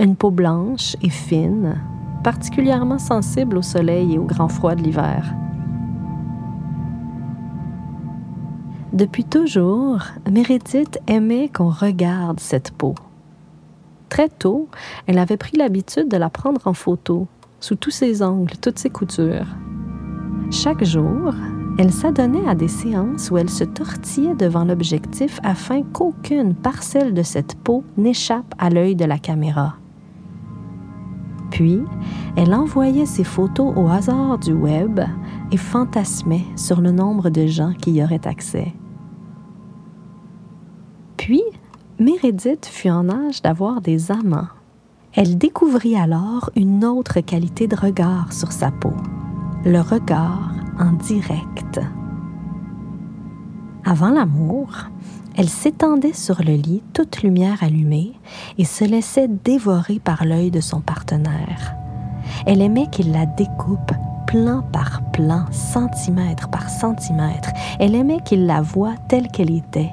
Une 0.00 0.16
peau 0.16 0.32
blanche 0.32 0.96
et 1.02 1.08
fine, 1.08 1.80
particulièrement 2.24 2.98
sensible 2.98 3.58
au 3.58 3.62
soleil 3.62 4.14
et 4.14 4.18
au 4.18 4.24
grand 4.24 4.48
froid 4.48 4.74
de 4.74 4.82
l'hiver. 4.82 5.32
Depuis 8.92 9.24
toujours, 9.24 10.02
Meredith 10.28 10.98
aimait 11.06 11.48
qu'on 11.48 11.70
regarde 11.70 12.40
cette 12.40 12.72
peau. 12.72 12.96
Très 14.08 14.28
tôt, 14.28 14.68
elle 15.06 15.18
avait 15.18 15.36
pris 15.36 15.56
l'habitude 15.56 16.08
de 16.08 16.16
la 16.16 16.28
prendre 16.28 16.66
en 16.66 16.74
photo, 16.74 17.28
sous 17.60 17.76
tous 17.76 17.92
ses 17.92 18.20
angles, 18.20 18.56
toutes 18.60 18.80
ses 18.80 18.90
coutures. 18.90 19.46
Chaque 20.50 20.82
jour, 20.82 21.32
elle 21.78 21.92
s'adonnait 21.92 22.48
à 22.48 22.56
des 22.56 22.66
séances 22.66 23.30
où 23.30 23.38
elle 23.38 23.48
se 23.48 23.62
tortillait 23.62 24.34
devant 24.34 24.64
l'objectif 24.64 25.38
afin 25.44 25.82
qu'aucune 25.82 26.54
parcelle 26.54 27.14
de 27.14 27.22
cette 27.22 27.54
peau 27.54 27.84
n'échappe 27.96 28.52
à 28.58 28.68
l'œil 28.68 28.96
de 28.96 29.04
la 29.04 29.18
caméra. 29.18 29.76
Puis, 31.52 31.80
elle 32.36 32.52
envoyait 32.52 33.06
ses 33.06 33.22
photos 33.22 33.72
au 33.76 33.88
hasard 33.88 34.38
du 34.38 34.52
web 34.52 35.00
et 35.52 35.56
fantasmait 35.56 36.44
sur 36.56 36.80
le 36.80 36.90
nombre 36.90 37.30
de 37.30 37.46
gens 37.46 37.72
qui 37.72 37.92
y 37.92 38.02
auraient 38.02 38.26
accès. 38.26 38.74
Puis, 41.16 41.42
Meredith 42.00 42.66
fut 42.66 42.90
en 42.90 43.08
âge 43.08 43.40
d'avoir 43.40 43.80
des 43.80 44.10
amants. 44.10 44.48
Elle 45.12 45.38
découvrit 45.38 45.96
alors 45.96 46.50
une 46.56 46.84
autre 46.84 47.20
qualité 47.20 47.68
de 47.68 47.76
regard 47.76 48.32
sur 48.32 48.50
sa 48.50 48.72
peau 48.72 48.94
le 49.64 49.80
regard 49.80 50.52
en 50.78 50.92
direct. 50.92 51.80
Avant 53.84 54.08
l'amour, 54.08 54.68
elle 55.36 55.48
s'étendait 55.48 56.14
sur 56.14 56.42
le 56.42 56.54
lit, 56.54 56.82
toute 56.94 57.22
lumière 57.22 57.62
allumée, 57.62 58.12
et 58.56 58.64
se 58.64 58.84
laissait 58.84 59.28
dévorer 59.28 59.98
par 59.98 60.24
l'œil 60.24 60.50
de 60.50 60.60
son 60.60 60.80
partenaire. 60.80 61.74
Elle 62.46 62.62
aimait 62.62 62.88
qu'il 62.88 63.12
la 63.12 63.26
découpe 63.26 63.92
plan 64.26 64.62
par 64.72 65.02
plan, 65.12 65.44
centimètre 65.50 66.48
par 66.48 66.70
centimètre. 66.70 67.50
Elle 67.78 67.94
aimait 67.94 68.20
qu'il 68.24 68.46
la 68.46 68.62
voie 68.62 68.94
telle 69.08 69.28
qu'elle 69.28 69.50
était, 69.50 69.90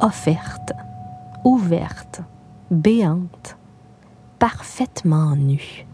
offerte, 0.00 0.72
ouverte, 1.44 2.22
béante, 2.70 3.56
parfaitement 4.38 5.36
nue. 5.36 5.86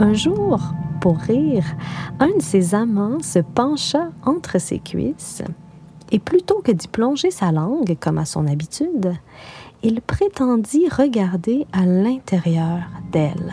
Un 0.00 0.14
jour, 0.14 0.60
pour 1.00 1.16
rire, 1.18 1.64
un 2.20 2.28
de 2.36 2.42
ses 2.42 2.74
amants 2.74 3.20
se 3.20 3.40
pencha 3.40 4.10
entre 4.24 4.60
ses 4.60 4.78
cuisses 4.78 5.42
et 6.12 6.18
plutôt 6.18 6.60
que 6.62 6.72
d'y 6.72 6.88
plonger 6.88 7.30
sa 7.30 7.52
langue 7.52 7.96
comme 8.00 8.18
à 8.18 8.24
son 8.24 8.46
habitude, 8.46 9.14
il 9.82 10.00
prétendit 10.00 10.88
regarder 10.88 11.66
à 11.72 11.84
l'intérieur 11.84 12.80
d'elle. 13.12 13.52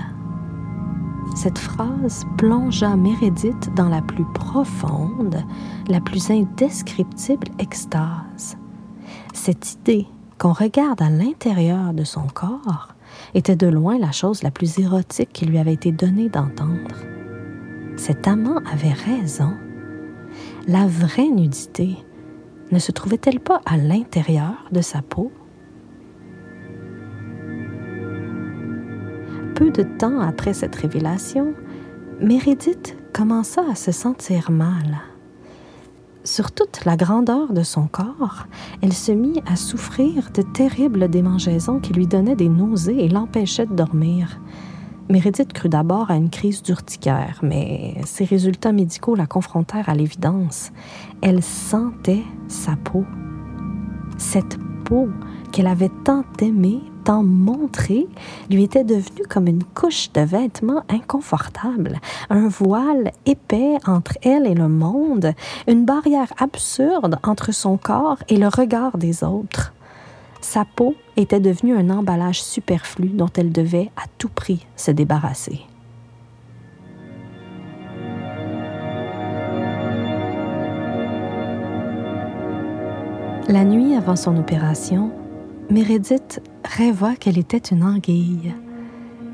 Cette 1.36 1.58
phrase 1.58 2.26
plongea 2.38 2.96
Mérédith 2.96 3.74
dans 3.76 3.90
la 3.90 4.02
plus 4.02 4.26
profonde, 4.34 5.44
la 5.88 6.00
plus 6.00 6.30
indescriptible 6.30 7.48
extase. 7.60 8.56
Cette 9.34 9.74
idée 9.74 10.08
qu'on 10.38 10.54
regarde 10.54 11.02
à 11.02 11.10
l'intérieur 11.10 11.94
de 11.94 12.04
son 12.04 12.28
corps 12.34 12.95
était 13.34 13.56
de 13.56 13.68
loin 13.68 13.98
la 13.98 14.12
chose 14.12 14.44
la 14.44 14.52
plus 14.52 14.80
érotique 14.80 15.32
qui 15.34 15.46
lui 15.46 15.58
avait 15.58 15.74
été 15.74 15.92
donnée 15.92 16.30
d'entendre. 16.30 16.96
Cet 17.98 18.28
amant 18.28 18.60
avait 18.72 18.94
raison. 18.94 19.54
La 20.68 20.88
vraie 20.88 21.30
nudité 21.30 21.98
ne 22.72 22.80
se 22.80 22.92
trouvait-elle 22.92 23.40
pas 23.40 23.62
à 23.66 23.78
l'intérieur 23.78 24.66
de 24.72 24.82
sa 24.82 25.02
peau? 25.02 25.32
Peu 29.56 29.72
de 29.72 29.84
temps 29.84 30.20
après 30.20 30.54
cette 30.54 30.76
révélation, 30.76 31.54
Mérédith 32.20 32.98
commença 33.14 33.64
à 33.70 33.76
se 33.76 33.92
sentir 33.92 34.52
mal. 34.52 34.98
Sur 36.26 36.52
toute 36.52 36.86
la 36.86 36.98
grandeur 36.98 37.54
de 37.54 37.62
son 37.62 37.86
corps, 37.86 38.48
elle 38.82 38.94
se 38.94 39.12
mit 39.12 39.44
à 39.46 39.56
souffrir 39.56 40.32
de 40.34 40.42
terribles 40.42 41.08
démangeaisons 41.08 41.80
qui 41.80 41.94
lui 41.94 42.08
donnaient 42.08 42.36
des 42.36 42.50
nausées 42.50 43.06
et 43.06 43.10
l'empêchaient 43.10 43.68
de 43.68 43.76
dormir. 43.76 44.40
Meredith 45.08 45.54
crut 45.54 45.72
d'abord 45.72 46.10
à 46.10 46.16
une 46.16 46.32
crise 46.32 46.64
d'urticaire, 46.64 47.42
mais 47.44 48.02
ses 48.06 48.26
résultats 48.26 48.72
médicaux 48.72 49.14
la 49.14 49.28
confrontèrent 49.28 49.88
à 49.88 49.94
l'évidence. 49.94 50.72
Elle 51.22 51.44
sentait 51.44 52.24
sa 52.48 52.76
peau. 52.76 53.06
Cette 54.18 54.58
peau 54.84 55.10
qu'elle 55.52 55.68
avait 55.68 55.92
tant 56.06 56.26
aimée 56.42 56.82
tant 57.06 57.24
montré 57.24 58.08
lui 58.50 58.64
était 58.64 58.84
devenu 58.84 59.22
comme 59.30 59.48
une 59.48 59.64
couche 59.64 60.12
de 60.12 60.22
vêtements 60.22 60.84
inconfortable, 60.90 62.00
un 62.32 62.48
voile 62.48 63.12
épais 63.28 63.78
entre 63.86 64.18
elle 64.24 64.48
et 64.48 64.56
le 64.56 64.68
monde, 64.68 65.34
une 65.68 65.86
barrière 65.86 66.34
absurde 66.40 67.20
entre 67.24 67.54
son 67.54 67.78
corps 67.78 68.18
et 68.28 68.38
le 68.38 68.48
regard 68.48 68.98
des 68.98 69.24
autres. 69.24 69.72
Sa 70.42 70.66
peau 70.66 70.96
était 71.16 71.40
devenue 71.40 71.76
un 71.76 71.92
emballage 71.92 72.42
superflu 72.42 73.08
dont 73.08 73.30
elle 73.38 73.52
devait 73.52 73.92
à 73.98 74.04
tout 74.18 74.30
prix 74.30 74.66
se 74.76 74.92
débarrasser. 74.92 75.62
La 83.48 83.64
nuit 83.64 83.96
avant 83.96 84.16
son 84.16 84.38
opération, 84.38 85.12
Meredith 85.70 86.42
rêva 86.66 87.16
qu'elle 87.16 87.38
était 87.38 87.58
une 87.58 87.84
anguille. 87.84 88.54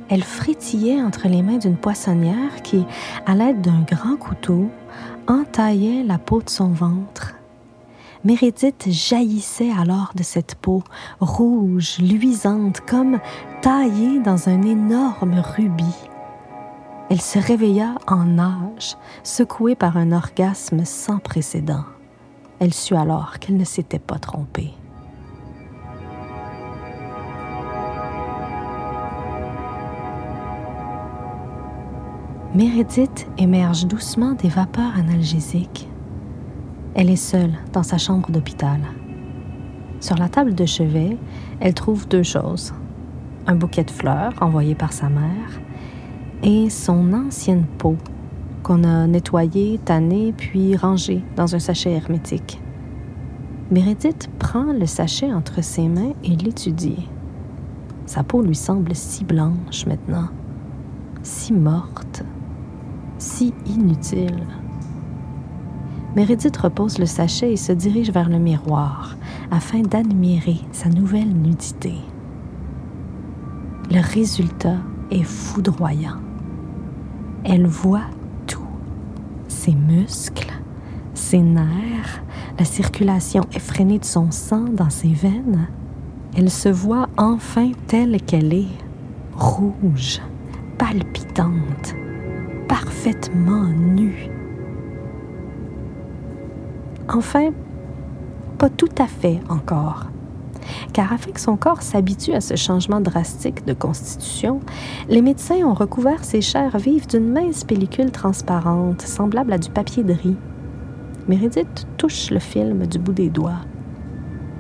Elle 0.10 0.24
frétillait 0.24 1.02
entre 1.02 1.28
les 1.28 1.42
mains 1.42 1.58
d'une 1.58 1.78
poissonnière 1.78 2.62
qui, 2.64 2.86
à 3.26 3.34
l'aide 3.34 3.62
d'un 3.62 3.82
grand 3.82 4.18
couteau, 4.18 4.70
entaillait 5.28 6.04
la 6.04 6.18
peau 6.18 6.42
de 6.42 6.50
son 6.50 6.70
ventre. 6.70 7.36
Meredith 8.24 8.88
jaillissait 8.90 9.72
alors 9.72 10.12
de 10.16 10.22
cette 10.22 10.56
peau, 10.56 10.84
rouge, 11.20 11.98
luisante, 12.00 12.82
comme 12.82 13.20
taillée 13.62 14.20
dans 14.20 14.48
un 14.50 14.62
énorme 14.62 15.40
rubis. 15.40 16.10
Elle 17.10 17.22
se 17.22 17.40
réveilla 17.40 17.96
en 18.08 18.26
nage, 18.26 18.96
secouée 19.24 19.76
par 19.76 19.98
un 19.98 20.12
orgasme 20.12 20.86
sans 20.86 21.18
précédent. 21.18 21.84
Elle 22.60 22.74
sut 22.74 22.96
alors 22.96 23.40
qu'elle 23.40 23.58
ne 23.58 23.66
s'était 23.66 24.00
pas 24.00 24.20
trompée. 24.20 24.74
Meredith 32.54 33.30
émerge 33.38 33.88
doucement 33.88 34.34
des 34.34 34.50
vapeurs 34.50 34.98
analgésiques. 34.98 35.88
Elle 36.96 37.10
est 37.10 37.16
seule 37.16 37.54
dans 37.72 37.82
sa 37.82 37.98
chambre 37.98 38.30
d'hôpital. 38.30 38.82
Sur 40.02 40.18
la 40.18 40.28
table 40.28 40.54
de 40.54 40.66
chevet, 40.66 41.18
elle 41.62 41.74
trouve 41.74 42.10
deux 42.10 42.24
choses. 42.24 42.74
Un 43.48 43.56
bouquet 43.56 43.86
de 43.86 43.92
fleurs 43.92 44.34
envoyé 44.42 44.76
par 44.76 44.92
sa 44.92 45.08
mère 45.08 45.62
et 46.44 46.70
son 46.70 47.14
ancienne 47.14 47.64
peau, 47.78 47.96
qu'on 48.64 48.84
a 48.84 49.08
nettoyé, 49.08 49.80
tanné, 49.86 50.34
puis 50.36 50.76
rangé 50.76 51.24
dans 51.38 51.56
un 51.56 51.60
sachet 51.60 51.92
hermétique. 51.92 52.60
Meredith 53.72 54.30
prend 54.40 54.74
le 54.74 54.88
sachet 54.88 55.32
entre 55.32 55.64
ses 55.64 55.88
mains 55.88 56.12
et 56.26 56.36
l'étudie. 56.36 57.08
Sa 58.06 58.24
peau 58.24 58.42
lui 58.42 58.56
semble 58.56 58.94
si 58.94 59.24
blanche 59.24 59.86
maintenant, 59.86 60.28
si 61.24 61.54
morte, 61.54 62.26
si 63.22 63.54
inutile. 63.68 64.48
Meredith 66.16 66.58
repose 66.58 66.98
le 66.98 67.06
sachet 67.06 67.54
et 67.54 67.58
se 67.58 67.72
dirige 67.72 68.12
vers 68.12 68.28
le 68.28 68.40
miroir 68.40 69.16
afin 69.52 69.82
d'admirer 69.82 70.58
sa 70.72 70.90
nouvelle 70.90 71.30
nudité. 71.30 71.94
Le 73.92 74.02
résultat 74.02 74.78
est 75.12 75.24
foudroyant. 75.24 76.18
Elle 77.44 77.68
voit 77.68 78.10
tout. 78.48 78.60
Ses 79.48 79.76
muscles, 79.76 80.52
ses 81.14 81.42
nerfs, 81.42 82.24
la 82.58 82.66
circulation 82.66 83.44
effrénée 83.54 84.00
de 84.00 84.06
son 84.06 84.32
sang 84.32 84.66
dans 84.66 84.90
ses 84.90 85.14
veines. 85.14 85.68
Elle 86.36 86.50
se 86.50 86.70
voit 86.70 87.08
enfin 87.18 87.72
telle 87.88 88.20
qu'elle 88.22 88.54
est, 88.54 88.78
rouge, 89.36 90.22
palpitante, 90.78 91.96
parfaitement 93.02 93.66
nue. 93.66 94.30
Enfin, 97.10 97.50
pas 98.60 98.70
tout 98.70 98.94
à 99.00 99.08
fait 99.08 99.40
encore. 99.50 100.06
Car 100.94 101.12
afin 101.12 101.32
que 101.32 101.40
son 101.40 101.58
corps 101.58 101.82
s'habitue 101.82 102.34
à 102.34 102.42
ce 102.42 102.56
changement 102.56 103.02
drastique 103.02 103.66
de 103.66 103.74
constitution, 103.74 104.60
les 105.10 105.24
médecins 105.24 105.66
ont 105.66 105.74
recouvert 105.74 106.24
ses 106.24 106.42
chairs 106.42 106.78
vives 106.78 107.08
d'une 107.08 107.32
mince 107.32 107.64
pellicule 107.64 108.12
transparente, 108.12 109.02
semblable 109.02 109.54
à 109.54 109.58
du 109.58 109.72
papier 109.72 110.04
de 110.04 110.14
riz. 110.14 110.38
Meredith 111.28 111.88
touche 111.98 112.30
le 112.30 112.40
film 112.40 112.86
du 112.86 113.00
bout 113.00 113.14
des 113.14 113.32
doigts. 113.32 113.66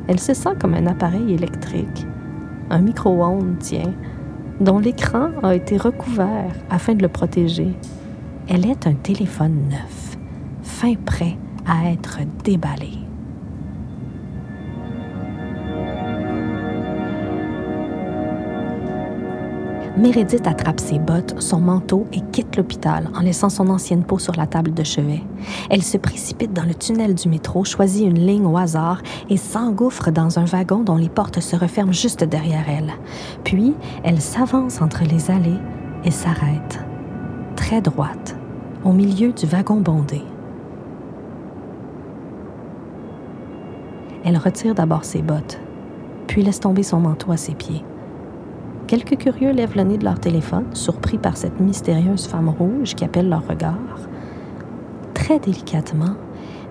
Elle 0.07 0.19
se 0.19 0.33
sent 0.33 0.55
comme 0.59 0.73
un 0.73 0.87
appareil 0.87 1.33
électrique, 1.33 2.07
un 2.71 2.79
micro-ondes, 2.79 3.57
tiens, 3.59 3.93
dont 4.59 4.79
l'écran 4.79 5.29
a 5.43 5.53
été 5.53 5.77
recouvert 5.77 6.55
afin 6.71 6.95
de 6.95 7.03
le 7.03 7.07
protéger. 7.07 7.75
Elle 8.47 8.65
est 8.65 8.87
un 8.87 8.93
téléphone 8.93 9.69
neuf, 9.69 10.17
fin 10.63 10.95
prêt 10.95 11.37
à 11.65 11.91
être 11.91 12.19
déballé. 12.43 13.01
Meredith 19.97 20.47
attrape 20.47 20.79
ses 20.79 20.99
bottes, 20.99 21.35
son 21.39 21.59
manteau 21.59 22.07
et 22.11 22.21
quitte 22.31 22.55
l'hôpital 22.55 23.09
en 23.13 23.19
laissant 23.19 23.49
son 23.49 23.69
ancienne 23.69 24.03
peau 24.03 24.17
sur 24.17 24.35
la 24.35 24.47
table 24.47 24.73
de 24.73 24.83
chevet. 24.83 25.21
Elle 25.69 25.83
se 25.83 25.97
précipite 25.97 26.53
dans 26.53 26.63
le 26.63 26.73
tunnel 26.73 27.13
du 27.13 27.29
métro, 27.29 27.65
choisit 27.65 28.07
une 28.07 28.25
ligne 28.25 28.45
au 28.45 28.57
hasard 28.57 29.01
et 29.29 29.37
s'engouffre 29.37 30.09
dans 30.09 30.39
un 30.39 30.45
wagon 30.45 30.79
dont 30.83 30.95
les 30.95 31.09
portes 31.09 31.41
se 31.41 31.55
referment 31.55 31.91
juste 31.91 32.23
derrière 32.23 32.65
elle. 32.67 32.93
Puis, 33.43 33.75
elle 34.03 34.21
s'avance 34.21 34.81
entre 34.81 35.03
les 35.03 35.29
allées 35.29 35.59
et 36.03 36.11
s'arrête, 36.11 36.79
très 37.61 37.79
droite, 37.79 38.35
au 38.83 38.91
milieu 38.91 39.31
du 39.31 39.45
wagon 39.45 39.75
bondé. 39.75 40.23
Elle 44.25 44.37
retire 44.37 44.73
d'abord 44.73 45.05
ses 45.05 45.21
bottes, 45.21 45.61
puis 46.25 46.41
laisse 46.41 46.59
tomber 46.59 46.81
son 46.81 46.99
manteau 46.99 47.31
à 47.31 47.37
ses 47.37 47.53
pieds. 47.53 47.85
Quelques 48.87 49.15
curieux 49.19 49.51
lèvent 49.51 49.75
le 49.75 49.83
nez 49.83 49.99
de 49.99 50.03
leur 50.03 50.19
téléphone, 50.19 50.65
surpris 50.73 51.19
par 51.19 51.37
cette 51.37 51.59
mystérieuse 51.59 52.25
femme 52.25 52.49
rouge 52.49 52.95
qui 52.95 53.05
appelle 53.05 53.29
leur 53.29 53.47
regard. 53.47 53.77
Très 55.13 55.37
délicatement, 55.37 56.15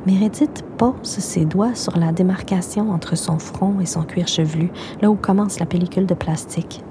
Meredith 0.09 0.64
pose 0.76 0.96
ses 1.03 1.44
doigts 1.44 1.76
sur 1.76 1.96
la 1.98 2.11
démarcation 2.11 2.90
entre 2.90 3.16
son 3.16 3.38
front 3.38 3.79
et 3.81 3.87
son 3.87 4.03
cuir 4.03 4.26
chevelu, 4.26 4.72
là 5.00 5.09
où 5.09 5.14
commence 5.14 5.61
la 5.61 5.66
pellicule 5.66 6.07
de 6.07 6.14
plastique. 6.14 6.83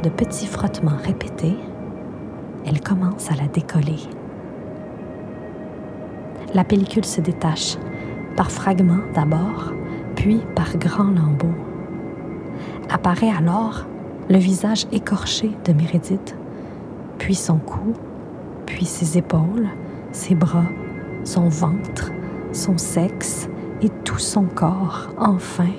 De 0.00 0.08
petits 0.08 0.46
frottements 0.46 0.96
répétés, 1.02 1.56
elle 2.66 2.80
commence 2.80 3.30
à 3.30 3.36
la 3.36 3.48
décoller. 3.48 3.98
La 6.54 6.64
pellicule 6.64 7.04
se 7.04 7.20
détache, 7.20 7.76
par 8.36 8.50
fragments 8.50 9.04
d'abord, 9.14 9.72
puis 10.16 10.40
par 10.54 10.76
grands 10.76 11.04
lambeaux. 11.10 11.54
Apparaît 12.90 13.30
alors 13.30 13.86
le 14.28 14.38
visage 14.38 14.86
écorché 14.92 15.50
de 15.64 15.72
Meredith, 15.72 16.36
puis 17.18 17.34
son 17.34 17.58
cou, 17.58 17.94
puis 18.66 18.84
ses 18.84 19.18
épaules, 19.18 19.68
ses 20.12 20.34
bras, 20.34 20.66
son 21.24 21.48
ventre, 21.48 22.10
son 22.52 22.78
sexe 22.78 23.48
et 23.82 23.88
tout 24.04 24.18
son 24.18 24.44
corps, 24.44 25.08
enfin, 25.18 25.70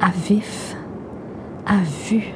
à 0.00 0.10
vif, 0.10 0.76
à 1.66 1.76
vue. 2.08 2.32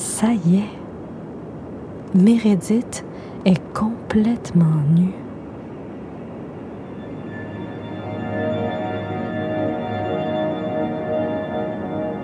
Ça 0.00 0.28
y 0.32 0.56
est. 0.56 2.14
Meredith 2.14 3.04
est 3.44 3.60
complètement 3.74 4.80
nue. 4.96 5.12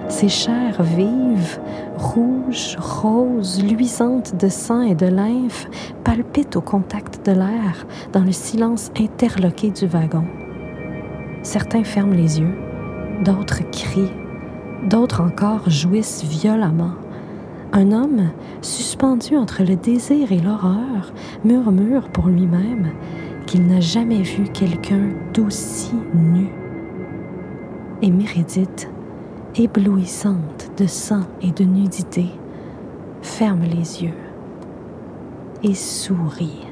Ses 0.08 0.30
chairs 0.30 0.82
vives, 0.82 1.60
rouges, 1.98 2.78
roses, 2.78 3.62
luisantes 3.62 4.34
de 4.40 4.48
sang 4.48 4.80
et 4.80 4.94
de 4.94 5.06
lymphe, 5.06 5.68
palpitent 6.02 6.56
au 6.56 6.62
contact 6.62 7.26
de 7.26 7.32
l'air 7.32 7.86
dans 8.14 8.24
le 8.24 8.32
silence 8.32 8.90
interloqué 8.98 9.70
du 9.70 9.84
wagon. 9.86 10.24
Certains 11.42 11.84
ferment 11.84 12.14
les 12.14 12.40
yeux, 12.40 12.56
d'autres 13.22 13.70
crient, 13.70 14.14
d'autres 14.88 15.20
encore 15.20 15.68
jouissent 15.68 16.24
violemment. 16.24 16.92
Un 17.78 17.92
homme, 17.92 18.30
suspendu 18.62 19.36
entre 19.36 19.62
le 19.62 19.76
désir 19.76 20.32
et 20.32 20.38
l'horreur, 20.38 21.12
murmure 21.44 22.08
pour 22.08 22.28
lui-même 22.28 22.90
qu'il 23.44 23.66
n'a 23.66 23.80
jamais 23.80 24.22
vu 24.22 24.44
quelqu'un 24.44 25.10
d'aussi 25.34 25.92
nu. 26.14 26.48
Et 28.00 28.10
Mérédith, 28.10 28.88
éblouissante 29.56 30.70
de 30.78 30.86
sang 30.86 31.24
et 31.42 31.50
de 31.50 31.64
nudité, 31.64 32.28
ferme 33.20 33.64
les 33.64 34.04
yeux 34.04 34.22
et 35.62 35.74
sourit. 35.74 36.65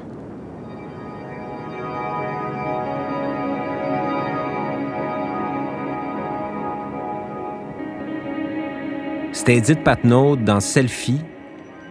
C'était 9.45 9.57
Edith 9.59 9.83
Patnaud 9.83 10.37
dans 10.37 10.59
Selfie, 10.59 11.21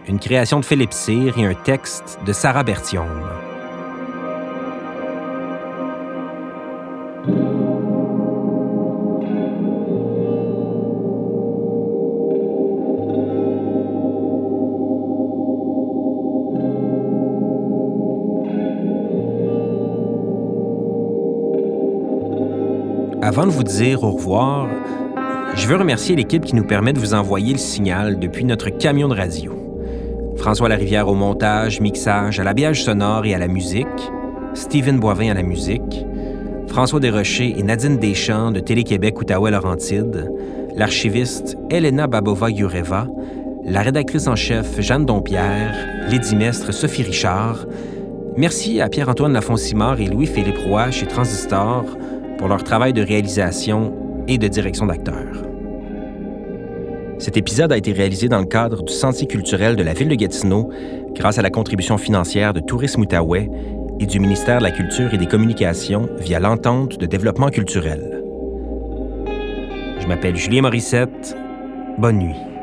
une 0.09 0.19
création 0.19 0.59
de 0.59 0.65
Philippe 0.65 0.91
Cyr 0.91 1.37
et 1.37 1.45
un 1.45 1.53
texte 1.53 2.19
de 2.25 2.33
Sarah 2.33 2.63
Bertium. 2.63 3.07
Avant 23.21 23.45
de 23.45 23.51
vous 23.51 23.63
dire 23.63 24.03
au 24.03 24.11
revoir, 24.11 24.67
je 25.53 25.67
veux 25.67 25.75
remercier 25.75 26.15
l'équipe 26.15 26.43
qui 26.43 26.55
nous 26.55 26.63
permet 26.63 26.93
de 26.93 26.99
vous 26.99 27.13
envoyer 27.13 27.53
le 27.53 27.59
signal 27.59 28.19
depuis 28.19 28.45
notre 28.45 28.69
camion 28.69 29.07
de 29.07 29.15
radio. 29.15 29.53
François 30.37 30.69
Larivière 30.69 31.07
au 31.07 31.15
montage, 31.15 31.79
mixage, 31.79 32.39
à 32.39 32.43
l'habillage 32.43 32.83
sonore 32.83 33.25
et 33.25 33.33
à 33.33 33.37
la 33.37 33.47
musique, 33.47 33.87
Stephen 34.53 34.99
Boivin 34.99 35.31
à 35.31 35.33
la 35.33 35.43
musique, 35.43 36.05
François 36.67 36.99
Desrochers 36.99 37.53
et 37.57 37.63
Nadine 37.63 37.97
Deschamps 37.97 38.51
de 38.51 38.59
Télé-Québec 38.59 39.19
Outaouais-Laurentide, 39.19 40.29
l'archiviste 40.75 41.57
Elena 41.69 42.07
Babova-Yureva, 42.07 43.07
la 43.63 43.81
rédactrice 43.81 44.27
en 44.27 44.35
chef 44.35 44.79
Jeanne 44.81 45.05
Dompierre, 45.05 45.73
l'édimestre 46.09 46.73
Sophie 46.73 47.03
Richard. 47.03 47.65
Merci 48.37 48.81
à 48.81 48.89
Pierre-Antoine 48.89 49.33
Lafont-Simard 49.33 49.99
et 50.01 50.07
Louis-Philippe 50.07 50.59
Roy 50.67 50.91
chez 50.91 51.05
Transistor 51.05 51.85
pour 52.37 52.47
leur 52.47 52.63
travail 52.63 52.93
de 52.93 53.01
réalisation 53.01 53.93
et 54.27 54.37
de 54.37 54.47
direction 54.47 54.85
d'acteurs. 54.85 55.24
Cet 57.25 57.37
épisode 57.37 57.71
a 57.71 57.77
été 57.77 57.91
réalisé 57.91 58.29
dans 58.29 58.37
le 58.37 58.45
cadre 58.45 58.83
du 58.83 58.93
Sentier 58.93 59.25
culturel 59.25 59.75
de 59.75 59.81
la 59.81 59.93
ville 59.93 60.09
de 60.09 60.13
Gatineau 60.13 60.69
grâce 61.15 61.39
à 61.39 61.41
la 61.41 61.49
contribution 61.49 61.97
financière 61.97 62.53
de 62.53 62.59
Tourisme 62.59 63.01
Outaouais 63.01 63.49
et 63.99 64.05
du 64.05 64.19
ministère 64.19 64.59
de 64.59 64.63
la 64.63 64.69
Culture 64.69 65.11
et 65.11 65.17
des 65.17 65.25
Communications 65.25 66.07
via 66.19 66.39
l'entente 66.39 66.99
de 66.99 67.07
développement 67.07 67.49
culturel. 67.49 68.21
Je 69.99 70.05
m'appelle 70.05 70.35
Julien 70.35 70.61
Morissette. 70.61 71.35
Bonne 71.97 72.19
nuit. 72.19 72.54